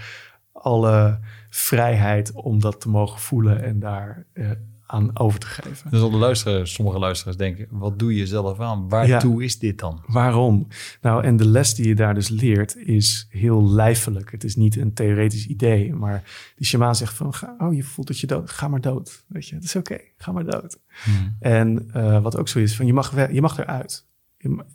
[0.53, 4.51] alle vrijheid om dat te mogen voelen en daar uh,
[4.91, 5.91] aan over te geven.
[5.91, 8.89] Dus al de luisteraars, sommige luisteraars denken, wat doe je zelf aan?
[8.89, 10.03] Waartoe is dit dan?
[10.07, 10.67] Waarom?
[11.01, 14.31] Nou, en de les die je daar dus leert is heel lijfelijk.
[14.31, 16.23] Het is niet een theoretisch idee, maar
[16.57, 19.25] die shamaan zegt van, oh, je voelt dat je dood, ga maar dood.
[19.27, 20.79] Weet je, het is oké, ga maar dood.
[21.05, 21.37] Hmm.
[21.41, 24.07] En uh, wat ook zo is, van je mag, je mag eruit.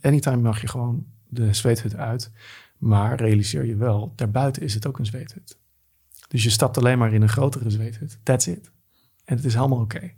[0.02, 2.32] Anytime mag je gewoon de zweethut uit.
[2.78, 5.58] Maar realiseer je wel, daarbuiten is het ook een zweethut.
[6.28, 8.20] Dus je stapt alleen maar in een grotere zweethut.
[8.24, 8.72] That's it.
[9.26, 10.12] En het is helemaal oké.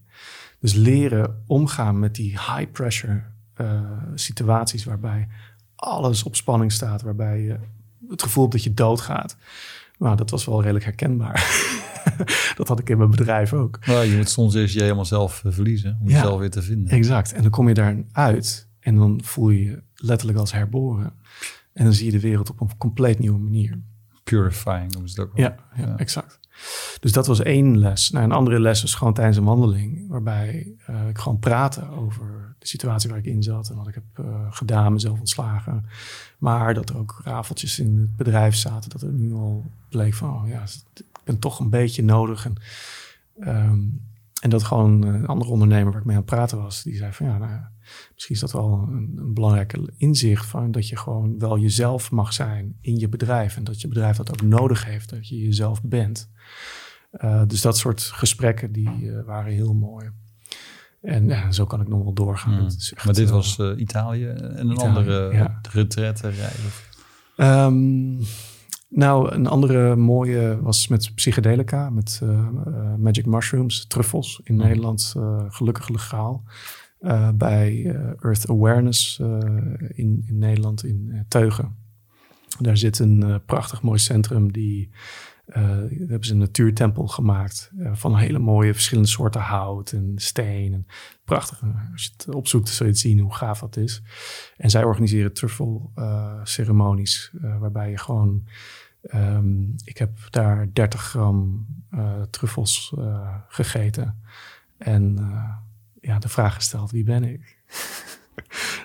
[0.59, 3.23] Dus leren omgaan met die high pressure
[3.61, 3.81] uh,
[4.15, 5.27] situaties waarbij
[5.75, 7.59] alles op spanning staat, waarbij je
[8.09, 9.37] het gevoel hebt dat je doodgaat.
[9.97, 11.65] Nou, dat was wel redelijk herkenbaar.
[12.57, 13.85] dat had ik in mijn bedrijf ook.
[13.85, 16.89] Nou, je moet soms eerst je helemaal zelf eh, verliezen om jezelf weer te vinden.
[16.89, 17.33] Exact.
[17.33, 21.13] En dan kom je daar uit en dan voel je je letterlijk als herboren.
[21.73, 23.79] En dan zie je de wereld op een compleet nieuwe manier.
[24.23, 25.45] Purifying noemen ze het ook wel.
[25.45, 25.97] Ja, ja, ja.
[25.97, 26.39] exact.
[26.99, 28.09] Dus dat was één les.
[28.09, 32.55] Nou, een andere les was gewoon tijdens een wandeling, waarbij uh, ik gewoon praatte over
[32.59, 35.85] de situatie waar ik in zat en wat ik heb uh, gedaan, mezelf ontslagen.
[36.37, 40.33] Maar dat er ook rafeltjes in het bedrijf zaten, dat er nu al bleek van,
[40.33, 42.45] oh ja, ik ben toch een beetje nodig.
[42.45, 42.55] En,
[43.39, 44.01] um,
[44.41, 47.13] en dat gewoon een andere ondernemer waar ik mee aan het praten was, die zei
[47.13, 47.59] van ja, nou,
[48.13, 52.33] misschien is dat wel een, een belangrijke inzicht van dat je gewoon wel jezelf mag
[52.33, 55.81] zijn in je bedrijf en dat je bedrijf dat ook nodig heeft, dat je jezelf
[55.83, 56.29] bent.
[57.11, 60.09] Uh, dus dat soort gesprekken die uh, waren heel mooi.
[61.01, 62.59] En ja, zo kan ik nog wel doorgaan.
[62.59, 62.65] Mm.
[62.65, 65.61] Echt, maar dit was uh, Italië en een Italië, andere ja.
[66.21, 66.59] reis?
[67.37, 68.19] Um,
[68.89, 72.21] nou, een andere mooie was met psychedelica, met
[72.97, 74.61] magic mushrooms, truffels in mm.
[74.61, 75.15] Nederland,
[75.49, 76.43] gelukkig legaal.
[77.33, 79.19] bij Earth Awareness
[79.89, 81.75] in, in Nederland, in Teugen.
[82.59, 84.93] Daar zit een prachtig mooi centrum die uh,
[85.51, 90.73] hebben ze een natuurtempel gemaakt uh, van hele mooie verschillende soorten hout en steen.
[90.73, 90.87] En
[91.23, 91.61] prachtig.
[91.91, 94.01] Als je het opzoekt, zul je het zien hoe gaaf dat is.
[94.57, 98.47] En zij organiseren truffel uh, ceremonies, waarbij je gewoon...
[99.13, 101.67] Um, ik heb daar 30 gram
[102.29, 102.93] truffels
[103.47, 104.21] gegeten.
[104.77, 105.17] En
[106.01, 107.57] ja, de vraag gesteld, wie ben ik?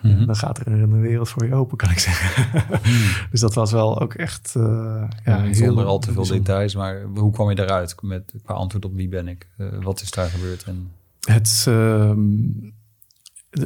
[0.03, 0.27] Mhm.
[0.27, 2.49] Dan gaat er een wereld voor je open, kan ik zeggen.
[2.83, 2.93] Mhm.
[3.31, 4.55] dus dat was wel ook echt.
[4.57, 8.85] Uh, ja, zonder al te veel details, maar hoe kwam je daaruit met qua antwoord
[8.85, 9.49] op wie ben ik?
[9.59, 10.65] Uh, wat is daar gebeurd?
[10.65, 10.91] En...
[11.21, 11.65] Het.
[11.69, 12.13] Uh,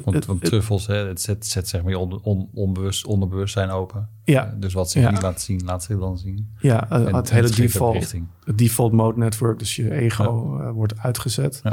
[0.05, 4.09] want, want truffels, hè, het zet, zet zeg maar je on, on, onbewust, onderbewustzijn open.
[4.25, 4.47] Ja.
[4.47, 5.11] Uh, dus wat ze ja.
[5.11, 6.55] niet laten zien, laat ze dan zien.
[6.59, 10.65] Ja, uh, en, het hele default, het default mode network, dus je ego ja.
[10.65, 11.61] uh, wordt uitgezet.
[11.63, 11.73] Ja.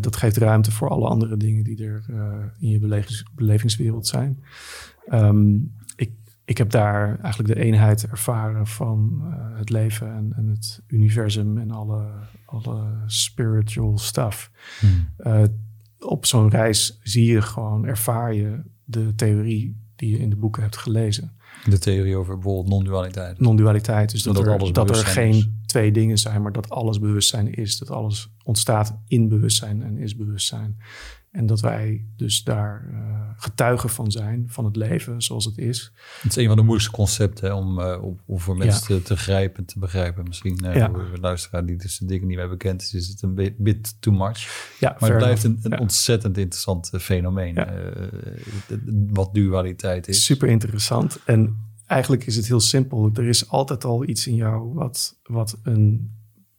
[0.00, 2.04] Dat geeft ruimte voor alle andere dingen die er
[2.58, 4.44] in je belevings, belevingswereld zijn.
[5.12, 6.10] Um, ik
[6.44, 9.22] ik heb daar eigenlijk de eenheid ervaren van
[9.56, 12.06] het leven en, en, het universum en alle,
[12.44, 14.50] alle spiritual stuff.
[14.80, 15.48] Hmm.
[15.98, 20.62] op zo'n reis zie je gewoon, ervaar je de theorie die je in de boeken
[20.62, 21.32] hebt gelezen.
[21.64, 23.40] De theorie over bijvoorbeeld non-dualiteit.
[23.40, 27.78] Non-dualiteit, dus dat, er, dat er geen twee dingen zijn, maar dat alles bewustzijn is.
[27.78, 30.76] Dat alles ontstaat in bewustzijn en is bewustzijn.
[31.30, 35.92] En dat wij dus daar uh, getuigen van zijn, van het leven zoals het is.
[36.20, 39.58] Het is een van de moeilijkste concepten om, uh, om, voor mensen te, te, grijpen
[39.58, 40.24] en te begrijpen.
[40.26, 40.90] Misschien uh, ja.
[40.90, 44.14] voor luisteraar die dus de dingen niet meer bekend is, is het een bit too
[44.14, 44.70] much.
[44.80, 47.66] Ja, maar het blijft een, een ontzettend interessant fenomeen.
[49.12, 50.24] wat dualiteit is.
[50.24, 51.18] Super interessant.
[51.24, 53.10] En eigenlijk is het heel simpel.
[53.14, 56.10] Er is altijd al iets in jou wat, wat een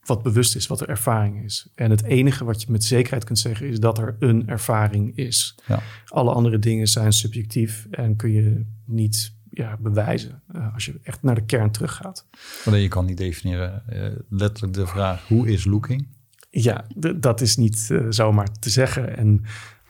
[0.04, 1.69] wat bewust is, wat de ervaring is.
[1.76, 5.60] En het enige wat je met zekerheid kunt zeggen is dat er een ervaring is.
[5.67, 5.82] Ja.
[6.06, 11.22] Alle andere dingen zijn subjectief en kun je niet ja, bewijzen uh, als je echt
[11.22, 12.28] naar de kern teruggaat.
[12.65, 13.84] Maar je kan niet definiëren.
[13.89, 16.08] Uh, letterlijk de vraag, hoe is looking?
[16.50, 19.17] Ja, dat is niet uh, zomaar te zeggen.
[19.17, 19.43] En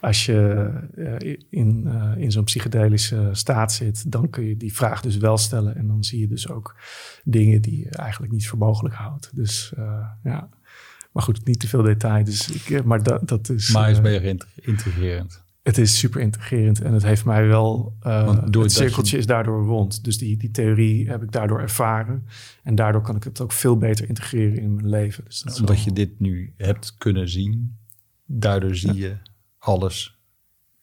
[0.04, 5.00] als je uh, in, uh, in zo'n psychedelische staat zit, dan kun je die vraag
[5.00, 5.76] dus wel stellen.
[5.76, 6.76] En dan zie je dus ook
[7.24, 9.30] dingen die je eigenlijk niet voor mogelijk houdt.
[9.34, 10.48] Dus uh, ja,
[11.12, 12.24] maar goed, niet te veel detail.
[12.24, 13.72] Dus ik, maar dat, dat is.
[13.72, 15.42] Maar is meer integrerend.
[15.62, 17.96] Het is super integrerend en het heeft mij wel.
[18.50, 20.04] door het cirkeltje is daardoor rond.
[20.04, 22.26] Dus die, die theorie heb ik daardoor ervaren.
[22.62, 25.24] En daardoor kan ik het ook veel beter integreren in mijn leven.
[25.24, 27.78] Dus dat Omdat je dit nu hebt kunnen zien,
[28.26, 29.16] daardoor zie je
[29.64, 30.18] alles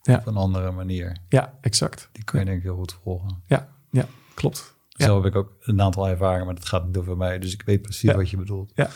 [0.02, 0.16] ja.
[0.16, 1.18] op een andere manier.
[1.30, 2.10] Ja, exact.
[2.12, 3.44] Die kun je denk ik heel goed volgen.
[3.46, 4.80] Ja, ja klopt.
[4.90, 7.40] Zo heb ik ook een aantal ervaringen, maar dat gaat niet over mij.
[7.40, 8.72] Dus ik weet precies wat je bedoelt.
[8.76, 8.90] Ja,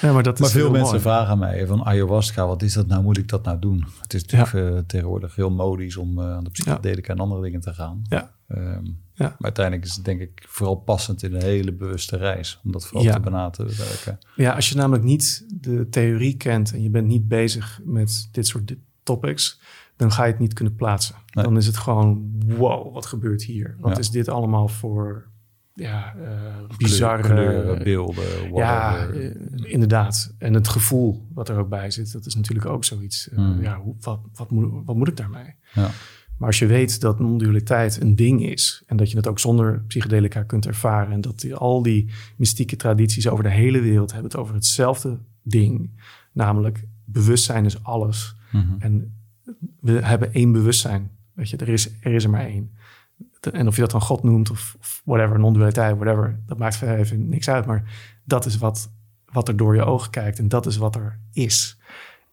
[0.00, 0.12] ja.
[0.12, 3.02] maar dat maar veel mensen vragen mij van ayahuasca, wat is dat nou?
[3.02, 3.86] Moet ik dat nou doen?
[4.00, 7.60] Het is natuurlijk uh, tegenwoordig heel modisch om uh, aan de psychedelica en andere dingen
[7.60, 8.02] te gaan.
[8.08, 8.34] Ja.
[8.48, 9.24] Um, ja.
[9.24, 12.60] Maar uiteindelijk is het denk ik vooral passend in een hele bewuste reis.
[12.64, 14.18] Om dat vooral te benadrukken.
[14.36, 18.46] Ja, als je namelijk niet de theorie kent en je bent niet bezig met dit
[18.46, 18.74] soort
[19.06, 19.60] topics,
[19.96, 21.14] dan ga je het niet kunnen plaatsen.
[21.30, 23.76] Dan is het gewoon, wow, wat gebeurt hier?
[23.80, 25.28] Wat is dit allemaal voor
[25.72, 28.24] ja, uh, bizarre kleuren, beelden?
[28.54, 30.34] Ja, uh, inderdaad.
[30.38, 33.28] En het gevoel wat er ook bij zit, dat is natuurlijk ook zoiets.
[33.32, 35.54] Uh, Ja, hoe, wat, wat, moet, wat moet ik daarmee?
[35.72, 35.90] Ja.
[36.38, 39.84] Maar als je weet dat non-dualiteit een ding is en dat je het ook zonder
[39.86, 44.30] psychedelica kunt ervaren en dat die, al die mystieke tradities over de hele wereld hebben
[44.30, 45.90] het over hetzelfde ding,
[46.32, 48.36] namelijk bewustzijn is alles.
[48.56, 48.74] Mhm.
[48.78, 49.14] En
[49.80, 51.10] we hebben één bewustzijn.
[51.32, 52.70] Weet je, er is er, is maar één.
[53.52, 56.98] En of je dat dan God noemt of, of whatever, non-dualiteit, whatever, dat maakt verder
[56.98, 57.66] even niks uit.
[57.66, 57.82] Maar
[58.24, 58.90] dat is wat,
[59.32, 61.78] wat er door je ogen kijkt en dat is wat er is.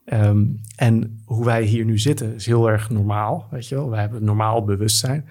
[0.06, 3.90] Ehm, en hoe wij hier nu zitten is heel erg normaal, weet je wel.
[3.90, 5.26] Wij hebben normaal bewustzijn.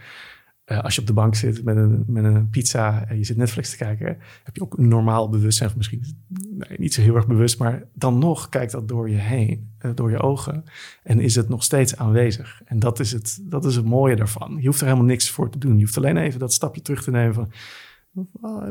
[0.66, 3.37] Uh, als je op de bank zit met een, met een pizza en je zit
[3.37, 4.07] Netflix te kijken,
[4.44, 5.70] heb je ook een normaal bewustzijn.
[5.77, 9.72] Misschien nee, niet zo heel erg bewust, maar dan nog kijkt dat door je heen,
[9.81, 10.64] uh, door je ogen.
[11.03, 12.62] En is het nog steeds aanwezig.
[12.64, 14.57] En dat is, het, dat is het mooie daarvan.
[14.61, 15.77] Je hoeft er helemaal niks voor te doen.
[15.79, 17.53] Je hoeft alleen even dat stapje terug te nemen van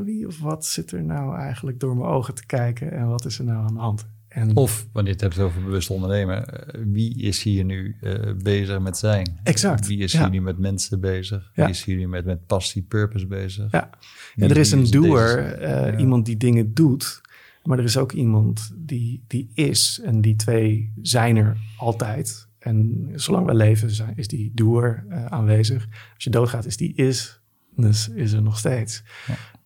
[0.04, 3.40] wie of wat zit er nou eigenlijk door mijn ogen te kijken en wat is
[3.40, 4.08] er nou aan de hand?
[4.32, 8.14] En, of wanneer je het hebt over bewust ondernemen, eh, wie is hier nu uh,
[8.44, 9.40] bezig met zijn?
[9.44, 9.88] Exact.
[9.88, 11.52] Wie is hier nu met mensen bezig?
[11.54, 13.72] Wie is hier nu met, met passie, purpose bezig?
[13.72, 13.90] Ja,
[14.36, 17.22] en er is een doer, uh, iemand die dingen doet,
[17.64, 20.02] maar er is ook iemand die, die is.
[20.04, 22.48] En die twee zijn er altijd.
[22.60, 25.88] En zolang we leven, zijn, is die doer aanwezig.
[26.14, 27.42] Als je doodgaat, is die is,
[27.76, 29.04] dus is er nog steeds.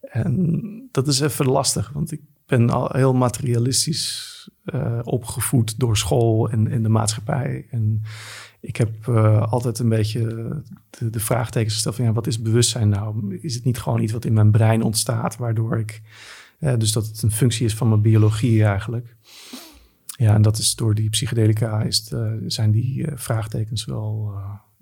[0.02, 4.35] En dat is even lastig, want ik ben al heel materialistisch
[4.66, 7.68] uh, opgevoed door school en, de maatschappij.
[7.70, 8.02] En
[8.60, 10.24] ik heb uh, altijd een beetje
[10.90, 13.38] de, de vraagtekens gesteld van ja, wat is bewustzijn nou?
[13.42, 16.02] Is het niet gewoon iets wat in mijn brein ontstaat, waardoor ik,
[16.60, 19.16] uh, dus dat het een functie is van mijn biologie eigenlijk.
[20.18, 24.34] Ja, en dat is door die psychedelica is het, zijn die vraagtekens wel.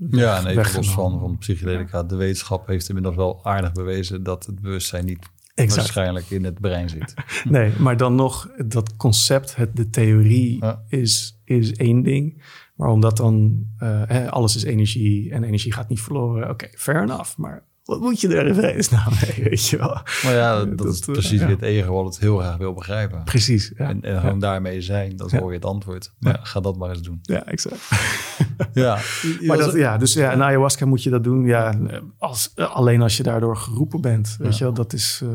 [0.09, 4.45] ja, en even los van, van psychedelica, de wetenschap heeft inmiddels wel aardig bewezen dat
[4.45, 5.75] het bewustzijn niet exact.
[5.75, 7.13] waarschijnlijk in het brein zit.
[7.49, 12.41] nee, maar dan nog, dat concept, het, de theorie is, is één ding.
[12.75, 16.49] Maar omdat dan uh, alles is energie en energie gaat niet verloren.
[16.49, 17.37] Oké, fair enough.
[17.37, 19.93] Maar wat moet je er in nou mee, weet je wel?
[20.23, 23.23] Maar ja, dat, is precies uh, het ego wat het heel graag wil begrijpen.
[23.23, 23.87] Precies, ja.
[23.87, 26.13] En, en gewoon daarmee zijn, dat hoor je het antwoord.
[26.19, 27.19] Maar ga dat maar eens doen.
[27.21, 27.89] Ja, exact.
[28.73, 28.97] ja.
[29.47, 31.45] Maar dat, ja, dus ja, in ayahuasca moet je dat doen.
[31.45, 31.75] Ja,
[32.17, 34.73] als, alleen als je daardoor geroepen bent, weet je wel.
[34.73, 35.29] Dat is, uh,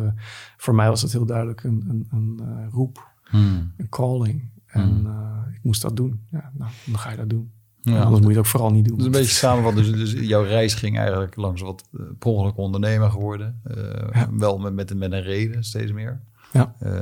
[0.56, 3.72] voor mij was het heel duidelijk een, een, een uh, roep, hmm.
[3.76, 4.50] een calling.
[4.66, 5.54] En hmm.
[5.54, 6.20] ik moest dat doen.
[6.30, 7.52] Ja, nou, dan ga je dat doen.
[7.82, 8.02] Ja.
[8.02, 8.96] Anders moet je het ook vooral niet doen.
[8.96, 9.82] Dus een beetje samenvatten.
[9.82, 13.60] Dus, dus jouw reis ging eigenlijk langs wat uh, per ongeluk ondernemer geworden.
[13.76, 16.20] Uh, Wel met, met, met, een reden, steeds meer.
[16.52, 16.74] Ja.
[16.82, 16.92] Uh,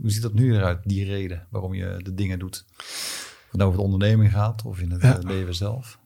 [0.00, 2.64] hoe ziet dat nu eruit, die reden waarom je de dingen doet?
[2.78, 5.98] Of het nou over de onderneming gaat of in het leven zelf?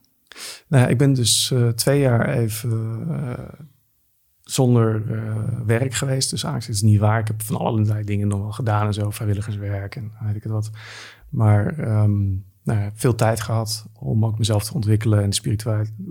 [0.67, 3.07] Nou ja, ik ben dus twee jaar even
[4.41, 5.03] zonder
[5.65, 6.29] werk geweest.
[6.29, 7.19] Dus eigenlijk is het niet waar.
[7.19, 10.51] Ik heb van allerlei dingen nog wel gedaan en zo, vrijwilligerswerk en weet ik het
[10.51, 10.69] wat.
[11.29, 15.35] Maar um, nou, veel tijd gehad om ook mezelf te ontwikkelen en de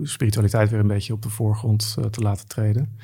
[0.01, 2.97] spiritualiteit, weer een beetje op de voorgrond uh, te laten treden.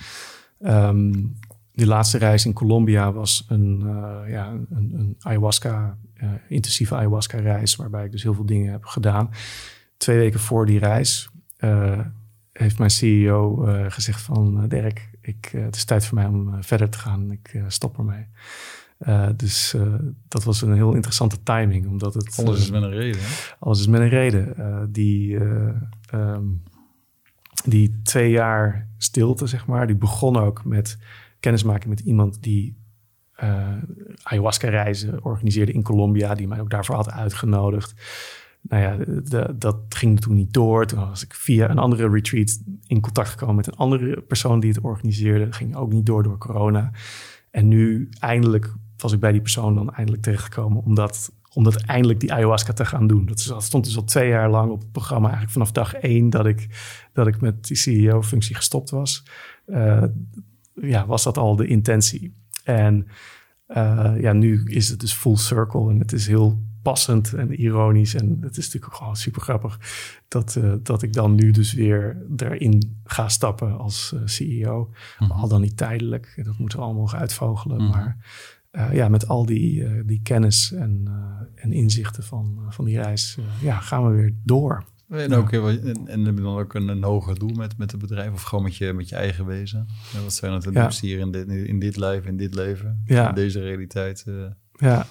[0.59, 1.37] Um,
[1.71, 7.39] die laatste reis in Colombia was een, uh, ja, een, een ayahuasca, uh, intensieve ayahuasca
[7.39, 9.29] reis, waarbij ik dus heel veel dingen heb gedaan.
[9.97, 11.29] Twee weken voor die reis
[12.51, 13.55] heeft mijn CEO
[13.89, 17.31] gezegd van Dirk, ik, het is tijd voor mij om verder te gaan.
[17.31, 18.25] Ik stop ermee.
[19.07, 19.93] Uh, dus uh,
[20.27, 22.39] dat was een heel interessante timing, omdat het...
[22.45, 23.21] Alles is met een reden.
[23.21, 23.27] Hè?
[23.59, 24.89] Alles is met een reden.
[24.91, 25.39] Die,
[26.13, 26.63] um,
[27.65, 30.97] die twee jaar stilte, zeg maar, die begon ook met
[31.39, 32.77] kennismaking met iemand die
[34.23, 37.93] ayahuasca-reizen organiseerde in Colombia, die mij ook daarvoor had uitgenodigd.
[38.61, 40.85] Nou ja, de, dat ging toen niet door.
[40.85, 44.71] Toen was ik via een andere retreat in contact gekomen met een andere persoon die
[44.71, 45.45] het organiseerde.
[45.45, 46.91] Dat ging ook niet door door corona.
[47.51, 52.33] En nu eindelijk was ik bij die persoon dan eindelijk terechtgekomen omdat omdat eindelijk die
[52.33, 53.25] ayahuasca te gaan doen.
[53.25, 55.29] Dat, stond dus al twee jaar lang op het programma.
[55.29, 56.67] Eigenlijk vanaf dag één dat ik,
[57.13, 59.23] dat ik met die CEO-functie gestopt was.
[59.67, 60.03] Uh,
[60.73, 62.35] ja, was dat al de intentie.
[62.63, 63.07] En
[63.67, 65.89] uh, ja, nu is het dus full circle.
[65.89, 68.15] En het is heel passend en ironisch.
[68.15, 69.79] En het is natuurlijk gewoon super grappig
[70.27, 74.91] dat, uh, dat ik dan nu dus weer erin ga stappen als CEO.
[75.19, 76.41] Mm Al dan niet tijdelijk.
[76.43, 77.81] Dat moeten we allemaal nog uitvogelen.
[77.81, 78.17] Mm Maar
[78.75, 83.01] uh, ja, met al die, uh, die kennis en, uh, en inzichten van, van die
[83.01, 84.85] reis, ja, gaan we weer door.
[85.09, 88.01] En, ook, en, en heb je dan ook een, een hoger doel met, met het
[88.01, 89.87] bedrijf of gewoon met je, met je eigen wezen?
[90.13, 90.89] Ja, wat zijn het ja.
[91.01, 93.29] hier in dit, in dit leven, in dit leven, ja.
[93.29, 94.25] in deze realiteit?
[94.75, 95.07] Ja.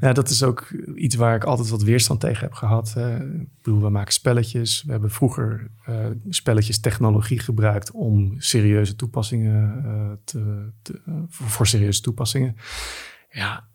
[0.00, 2.94] ja, dat is ook iets waar ik altijd wat weerstand tegen heb gehad.
[2.96, 4.82] Ik bedoel, we maken spelletjes.
[4.82, 11.66] We hebben vroeger uh, spelletjes technologie gebruikt om serieuze toepassingen uh, te, te voor, voor,
[11.66, 12.56] serieuze toepassingen.
[13.30, 13.68] Ja,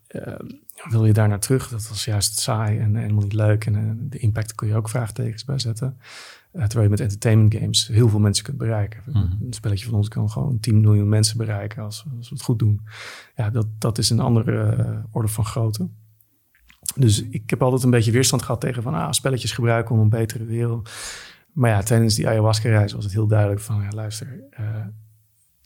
[0.88, 1.68] wil je daar naar terug?
[1.68, 3.66] Dat was juist saai en helemaal niet leuk.
[3.66, 5.98] En de impact kun je ook vraagtekens bij zetten.
[6.58, 9.02] Uh, terwijl je met entertainment games heel veel mensen kunt bereiken.
[9.06, 9.38] Mm -hmm.
[9.46, 12.58] Een spelletje van ons kan gewoon 10 miljoen mensen bereiken als, als we het goed
[12.58, 12.80] doen.
[13.36, 15.88] Ja, dat, dat is een andere uh, orde van grootte.
[16.96, 20.08] Dus ik heb altijd een beetje weerstand gehad tegen van ah, spelletjes gebruiken om een
[20.08, 20.90] betere wereld.
[21.52, 24.66] Maar ja, tijdens die ayahuasca-reis was het heel duidelijk van ja, luister, uh,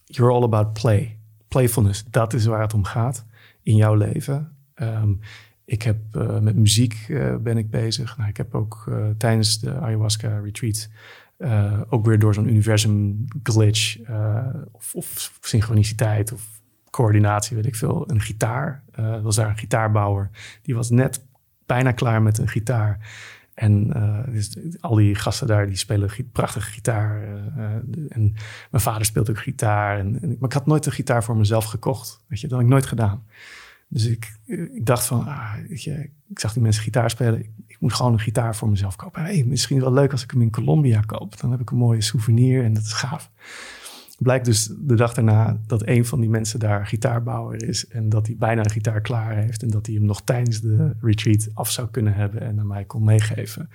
[0.04, 1.18] you're all about play.
[1.48, 3.26] Playfulness, dat is waar het om gaat
[3.62, 4.56] in jouw leven.
[4.74, 5.20] Um,
[5.72, 8.16] ik heb uh, met muziek uh, ben ik bezig.
[8.16, 10.88] Nou, ik heb ook uh, tijdens de ayahuasca retreat
[11.88, 13.98] ook weer door zo'n universum glitch
[14.72, 18.82] of, of, synchroniciteit of coördinatie, weet ik veel, een gitaar.
[19.22, 20.30] was daar een gitaarbouwer.
[20.62, 21.24] Die was net
[21.66, 22.98] bijna klaar met een gitaar.
[23.54, 23.88] En
[24.30, 27.22] dus al die gasten daar, die spelen prachtige gitaar.
[28.08, 28.34] en
[28.70, 29.98] mijn vader speelt ook gitaar.
[29.98, 32.20] En, maar ik had nooit een gitaar voor mezelf gekocht.
[32.26, 33.24] Weet je, dat had ik nooit gedaan.
[33.92, 37.38] Dus ik, ik dacht van, ah, je, ik zag die mensen gitaar spelen.
[37.38, 39.22] Ik, ik, moet gewoon een gitaar voor mezelf kopen.
[39.22, 41.40] Hey, misschien wel leuk als ik hem in Colombia koop.
[41.40, 43.30] Dan heb ik een mooie souvenir en dat is gaaf
[44.22, 47.88] blijkt dus de dag daarna dat een van die mensen daar gitaarbouwer is.
[47.88, 49.62] En dat hij bijna een gitaar klaar heeft.
[49.62, 52.84] En dat hij hem nog tijdens de retreat af zou kunnen hebben en aan mij
[52.84, 53.70] kon meegeven.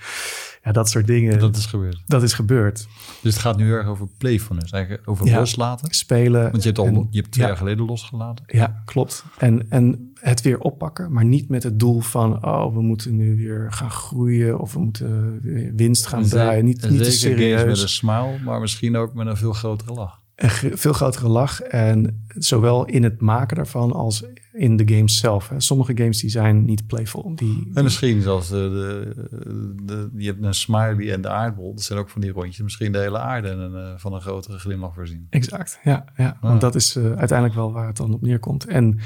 [0.63, 1.39] Ja, dat soort dingen.
[1.39, 2.03] Dat is gebeurd.
[2.05, 2.87] Dat is gebeurd.
[3.21, 5.93] Dus het gaat nu erg over playfulness, eigenlijk over ja, loslaten.
[5.93, 6.51] Spelen.
[6.51, 8.45] Want je hebt, al, je hebt twee ja, jaar geleden losgelaten.
[8.47, 9.25] Ja, klopt.
[9.37, 13.35] En, en het weer oppakken, maar niet met het doel van, oh, we moeten nu
[13.35, 15.39] weer gaan groeien of we moeten
[15.75, 16.65] winst gaan draaien.
[16.65, 17.65] Niet, niet te serieus.
[17.65, 21.61] met een smile, maar misschien ook met een veel grotere lach een veel grotere lach.
[21.61, 25.51] En zowel in het maken daarvan als in de games zelf.
[25.57, 27.35] Sommige games die zijn niet playful.
[27.35, 31.73] Die, en misschien zoals de, de, de, je hebt een smiley en de aardbol.
[31.73, 32.61] Dat zijn ook van die rondjes.
[32.61, 35.27] Misschien de hele aarde en een, van een grotere glimlach voorzien.
[35.29, 36.05] Exact, ja.
[36.17, 36.37] ja.
[36.41, 38.65] Want dat is uh, uiteindelijk wel waar het dan op neerkomt.
[38.65, 38.99] En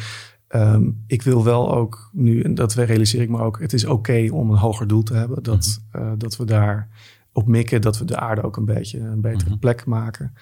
[0.55, 3.59] um, ik wil wel ook nu, en dat realiseer ik me ook...
[3.59, 5.43] het is oké okay om een hoger doel te hebben.
[5.43, 6.11] Dat, mm -hmm.
[6.11, 6.87] uh, dat we daar
[7.33, 9.59] op mikken, dat we de aarde ook een beetje een betere mm -hmm.
[9.59, 10.33] plek maken.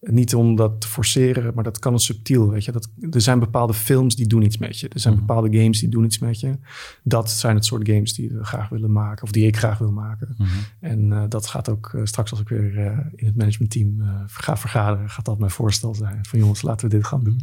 [0.00, 2.50] Niet om dat te forceren, maar dat kan een subtiel.
[2.50, 2.72] Weet je?
[2.72, 4.88] Dat, er zijn bepaalde films die doen iets met je.
[4.88, 5.26] Er zijn mhm.
[5.26, 6.58] bepaalde games die doen iets met je.
[7.02, 9.92] Dat zijn het soort games die we graag willen maken, of die ik graag wil
[9.92, 10.34] maken.
[10.38, 10.48] Mhm.
[10.80, 13.94] En uh, dat gaat ook uh, straks als ik weer uh, in het managementteam
[14.26, 16.18] ga vergaderen, gaat dat mijn voorstel zijn.
[16.22, 17.40] Van jongens, laten we dit gaan doen.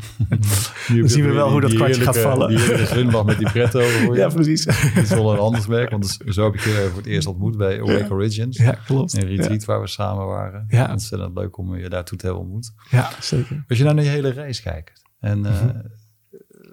[1.00, 2.50] dan zien we wel hoe dat kwartje gaat vallen.
[2.50, 4.16] Die hele met die pret over.
[4.16, 4.66] ja, precies.
[4.66, 7.58] Het is wel een anders werk, want zo heb ik je voor het eerst ontmoet
[7.58, 8.58] bij Awake Origins.
[8.58, 9.14] Ja, klopt.
[9.14, 10.66] Een retreat waar we samen waren.
[10.68, 10.92] Ja.
[10.92, 12.74] Ontzettend leuk om je daartoe te hebben ontmoet.
[12.90, 13.66] Ja, zeker.
[13.68, 15.82] Als je nou naar je hele reis kijkt en mhm.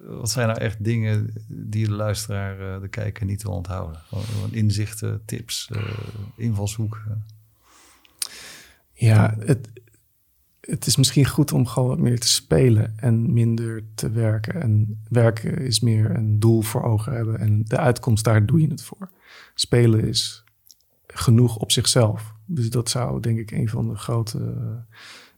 [0.06, 4.00] wat zijn nou echt dingen die de luisteraar, uh, de kijker niet wil onthouden?
[4.50, 5.82] Inzichten, tips, uh,
[6.36, 7.24] invalshoeken.
[8.92, 9.70] Ja, het,
[10.60, 14.62] het is misschien goed om gewoon wat meer te spelen en minder te werken.
[14.62, 18.68] En werken is meer een doel voor ogen hebben en de uitkomst, daar doe je
[18.68, 19.10] het voor.
[19.54, 20.44] Spelen is
[21.06, 22.34] genoeg op zichzelf.
[22.46, 24.38] Dus dat zou denk ik een van de grote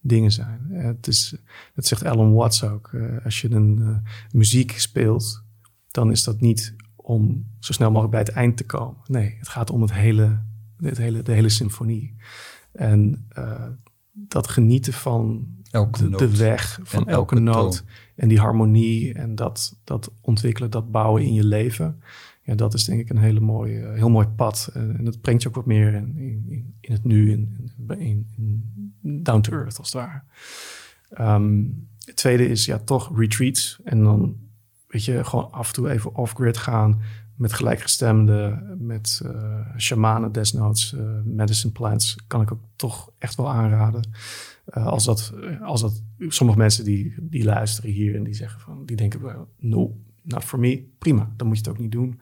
[0.02, 0.66] dingen zijn.
[0.70, 1.36] Het is,
[1.74, 2.90] dat zegt Alan Watts ook.
[2.92, 3.96] Uh, als je een uh,
[4.32, 5.44] muziek speelt,
[5.90, 8.96] dan is dat niet om zo snel mogelijk bij het eind te komen.
[9.06, 10.42] Nee, het gaat om het hele,
[10.76, 12.16] het hele, de hele symfonie.
[12.72, 13.28] En
[14.12, 17.84] dat genieten van de, de, weg, van elke, noot.
[18.16, 22.02] En die harmonie en dat, dat ontwikkelen, dat bouwen in je leven.
[22.42, 24.70] Ja, dat is denk ik een hele mooie, heel mooi pad.
[24.74, 29.40] En dat brengt je ook wat meer in, in, in het nu, in, in, down
[29.40, 30.22] to earth als het ware.
[31.36, 33.80] Um, het tweede is ja, toch retreats.
[33.84, 34.36] En dan
[34.86, 37.00] weet je, gewoon af en toe even off-grid gaan
[37.36, 43.50] met gelijkgestemden, met uh, shamanen desnoods, uh, medicine plants, kan ik ook toch echt wel
[43.50, 44.10] aanraden.
[44.68, 45.32] Uh, als dat,
[45.62, 49.96] als dat, sommige mensen die, die luisteren hier en die zeggen van, die denken, no,
[50.22, 52.20] not for me, prima, dan moet je het ook niet doen.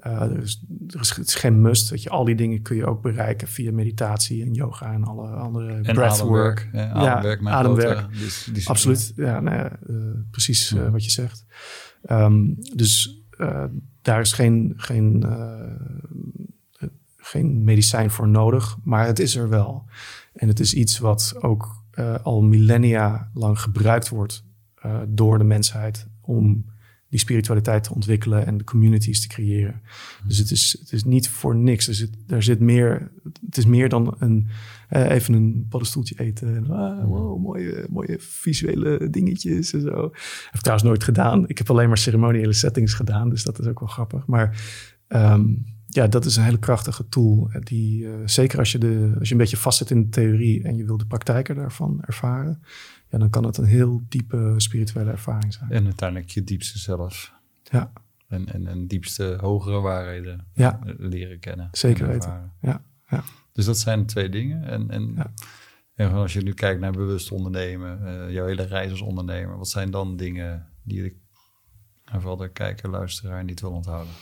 [0.00, 2.86] Er, is, er is, het is geen must, dat je, al die dingen kun je
[2.86, 6.68] ook bereiken via meditatie en yoga en alle andere en breathwork.
[6.72, 7.40] Ja, ademwerk.
[7.42, 8.06] Ja, ademwerk.
[8.64, 9.70] Absoluut, ja, nou
[10.30, 11.44] precies wat je zegt.
[12.10, 13.22] Um, dus
[14.02, 19.84] daar is geen, geen, uh, geen medicijn voor nodig, maar het is er wel.
[20.32, 24.44] En het is iets wat ook uh, al millennia lang gebruikt wordt
[24.86, 26.64] uh, door de mensheid om
[27.08, 29.80] die spiritualiteit te ontwikkelen en de communities te creëren.
[30.26, 31.88] Dus het is, het is niet voor niks.
[31.88, 33.10] Er zit, er zit meer,
[33.46, 34.46] het is meer dan een,
[34.90, 36.56] uh, even een paddenstoeltje eten.
[36.56, 40.02] En, ah, wow, mooie, mooie visuele dingetjes en zo.
[40.44, 41.48] Heb ik trouwens nooit gedaan.
[41.48, 44.26] Ik heb alleen maar ceremoniële settings gedaan, dus dat is ook wel grappig.
[44.26, 44.62] Maar
[45.08, 47.50] um, ja, dat is een hele krachtige tool.
[47.60, 50.76] Die, uh, zeker als je, de, als je een beetje vastzit in de theorie en
[50.76, 52.62] je wil de praktijken daarvan ervaren
[53.10, 55.70] ja, dan kan het een heel diepe spirituele ervaring zijn.
[55.70, 57.32] En uiteindelijk je diepste zelf.
[57.62, 57.92] Ja.
[58.28, 60.78] En, en, en diepste hogere waarheden ja.
[60.84, 61.68] leren kennen.
[61.72, 62.52] Zeker weten.
[62.60, 62.82] Ja.
[63.08, 63.24] ja.
[63.52, 64.64] Dus dat zijn twee dingen.
[64.64, 65.32] En, en, ja.
[65.94, 69.68] en als je nu kijkt naar bewust ondernemen, uh, jouw hele reis als ondernemer, wat
[69.68, 71.14] zijn dan dingen die de,
[72.04, 74.12] vooral de kijker, luisteraar niet wil onthouden?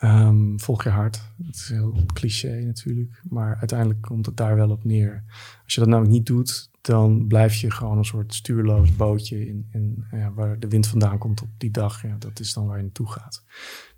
[0.00, 1.32] Um, volg je hart.
[1.36, 3.22] Dat is heel cliché natuurlijk.
[3.28, 5.24] Maar uiteindelijk komt het daar wel op neer.
[5.64, 9.68] Als je dat namelijk niet doet, dan blijf je gewoon een soort stuurloos bootje in,
[9.70, 12.02] in ja, waar de wind vandaan komt op die dag.
[12.02, 13.44] Ja, dat is dan waar je naartoe gaat.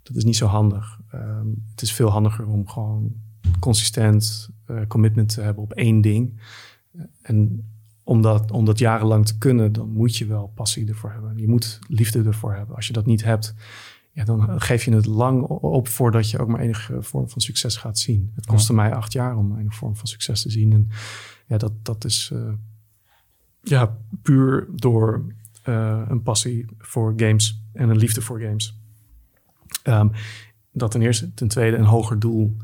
[0.03, 1.01] Dat is niet zo handig.
[1.15, 3.15] Um, het is veel handiger om gewoon
[3.61, 6.41] consistent uh, commitment te hebben op één ding.
[7.23, 7.71] En
[8.03, 11.37] om dat, om dat jarenlang te kunnen, dan moet je wel passie ervoor hebben.
[11.37, 12.77] Je moet liefde ervoor hebben.
[12.77, 13.55] Als je dat niet hebt,
[14.17, 17.77] ja, dan geef je het lang op voordat je ook maar enige vorm van succes
[17.77, 18.33] gaat zien.
[18.35, 20.73] Het kostte mij acht jaar om een vorm van succes te zien.
[20.73, 20.89] En
[21.47, 22.53] ja, dat, dat is uh,
[23.61, 25.25] ja, puur door
[25.69, 28.79] uh, een passie voor games en een liefde voor games.
[29.85, 30.11] Um,
[30.73, 31.35] dat ten eerste.
[31.35, 32.57] Ten tweede een hoger doel.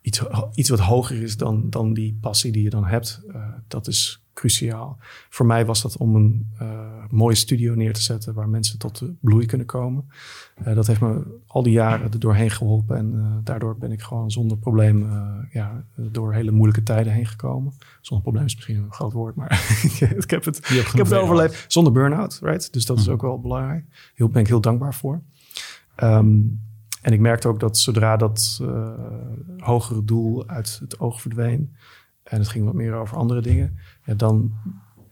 [0.00, 0.22] Iets,
[0.54, 3.22] iets wat hoger is dan, dan die passie die je dan hebt.
[3.28, 4.98] Uh, dat is cruciaal.
[5.28, 6.68] Voor mij was dat om een uh,
[7.10, 10.10] mooie studio neer te zetten waar mensen tot de bloei kunnen komen.
[10.66, 14.02] Uh, dat heeft me al die jaren er doorheen geholpen en uh, daardoor ben ik
[14.02, 15.10] gewoon zonder probleem
[15.50, 17.72] ja, door hele moeilijke tijden heen gekomen.
[18.00, 19.50] Zonder probleem is misschien een groot woord, maar
[20.16, 22.72] ik heb het, ik heb het overleefd zonder burn-out, right?
[22.72, 23.10] Dus dat is hm.
[23.10, 23.84] ook wel belangrijk.
[24.14, 25.22] Heel ben ik heel dankbaar voor.
[26.02, 26.60] Um,
[27.02, 28.62] en ik merkte ook dat zodra dat
[29.58, 31.74] hogere doel uit het oog verdween,
[32.22, 34.52] en het ging wat meer over andere dingen, ja, dan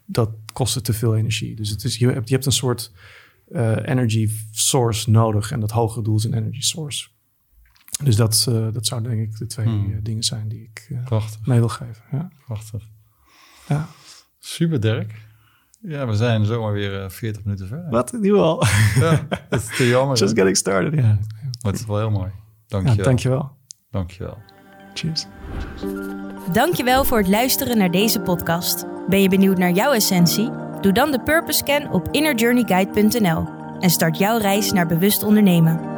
[0.05, 1.57] dat kostte te veel energie.
[1.57, 2.93] Dus het is, je, hebt, je hebt een soort
[3.49, 7.09] uh, energy source nodig en dat hogere doel is een energy source.
[8.03, 9.93] Dus dat, uh, dat zouden denk ik de twee hmm.
[9.93, 12.03] Eh, dingen zijn die ik uh, mee wil geven.
[12.11, 12.29] Ja.
[12.47, 12.89] Prachtig.
[13.69, 13.89] Ja.
[14.39, 15.29] Super Dirk.
[15.81, 17.91] Ja, we zijn zomaar weer 40 minuten verder.
[17.91, 18.13] Wat?
[18.13, 18.65] Nu al?
[18.95, 20.17] ja, het is te jammer.
[20.17, 21.19] Just getting started, ja.
[21.63, 22.31] Maar het is wel heel mooi.
[22.67, 23.57] Dank je ja, Dankjewel.
[23.91, 24.39] Dankjewel.
[24.95, 25.27] Cheers.
[26.53, 28.85] Dankjewel voor het luisteren naar deze podcast.
[29.09, 30.51] Ben je benieuwd naar jouw essentie?
[30.81, 33.45] Doe dan de Purpose Scan op innerjourneyguide.nl
[33.81, 35.90] en start jouw reis naar bewust ondernemen.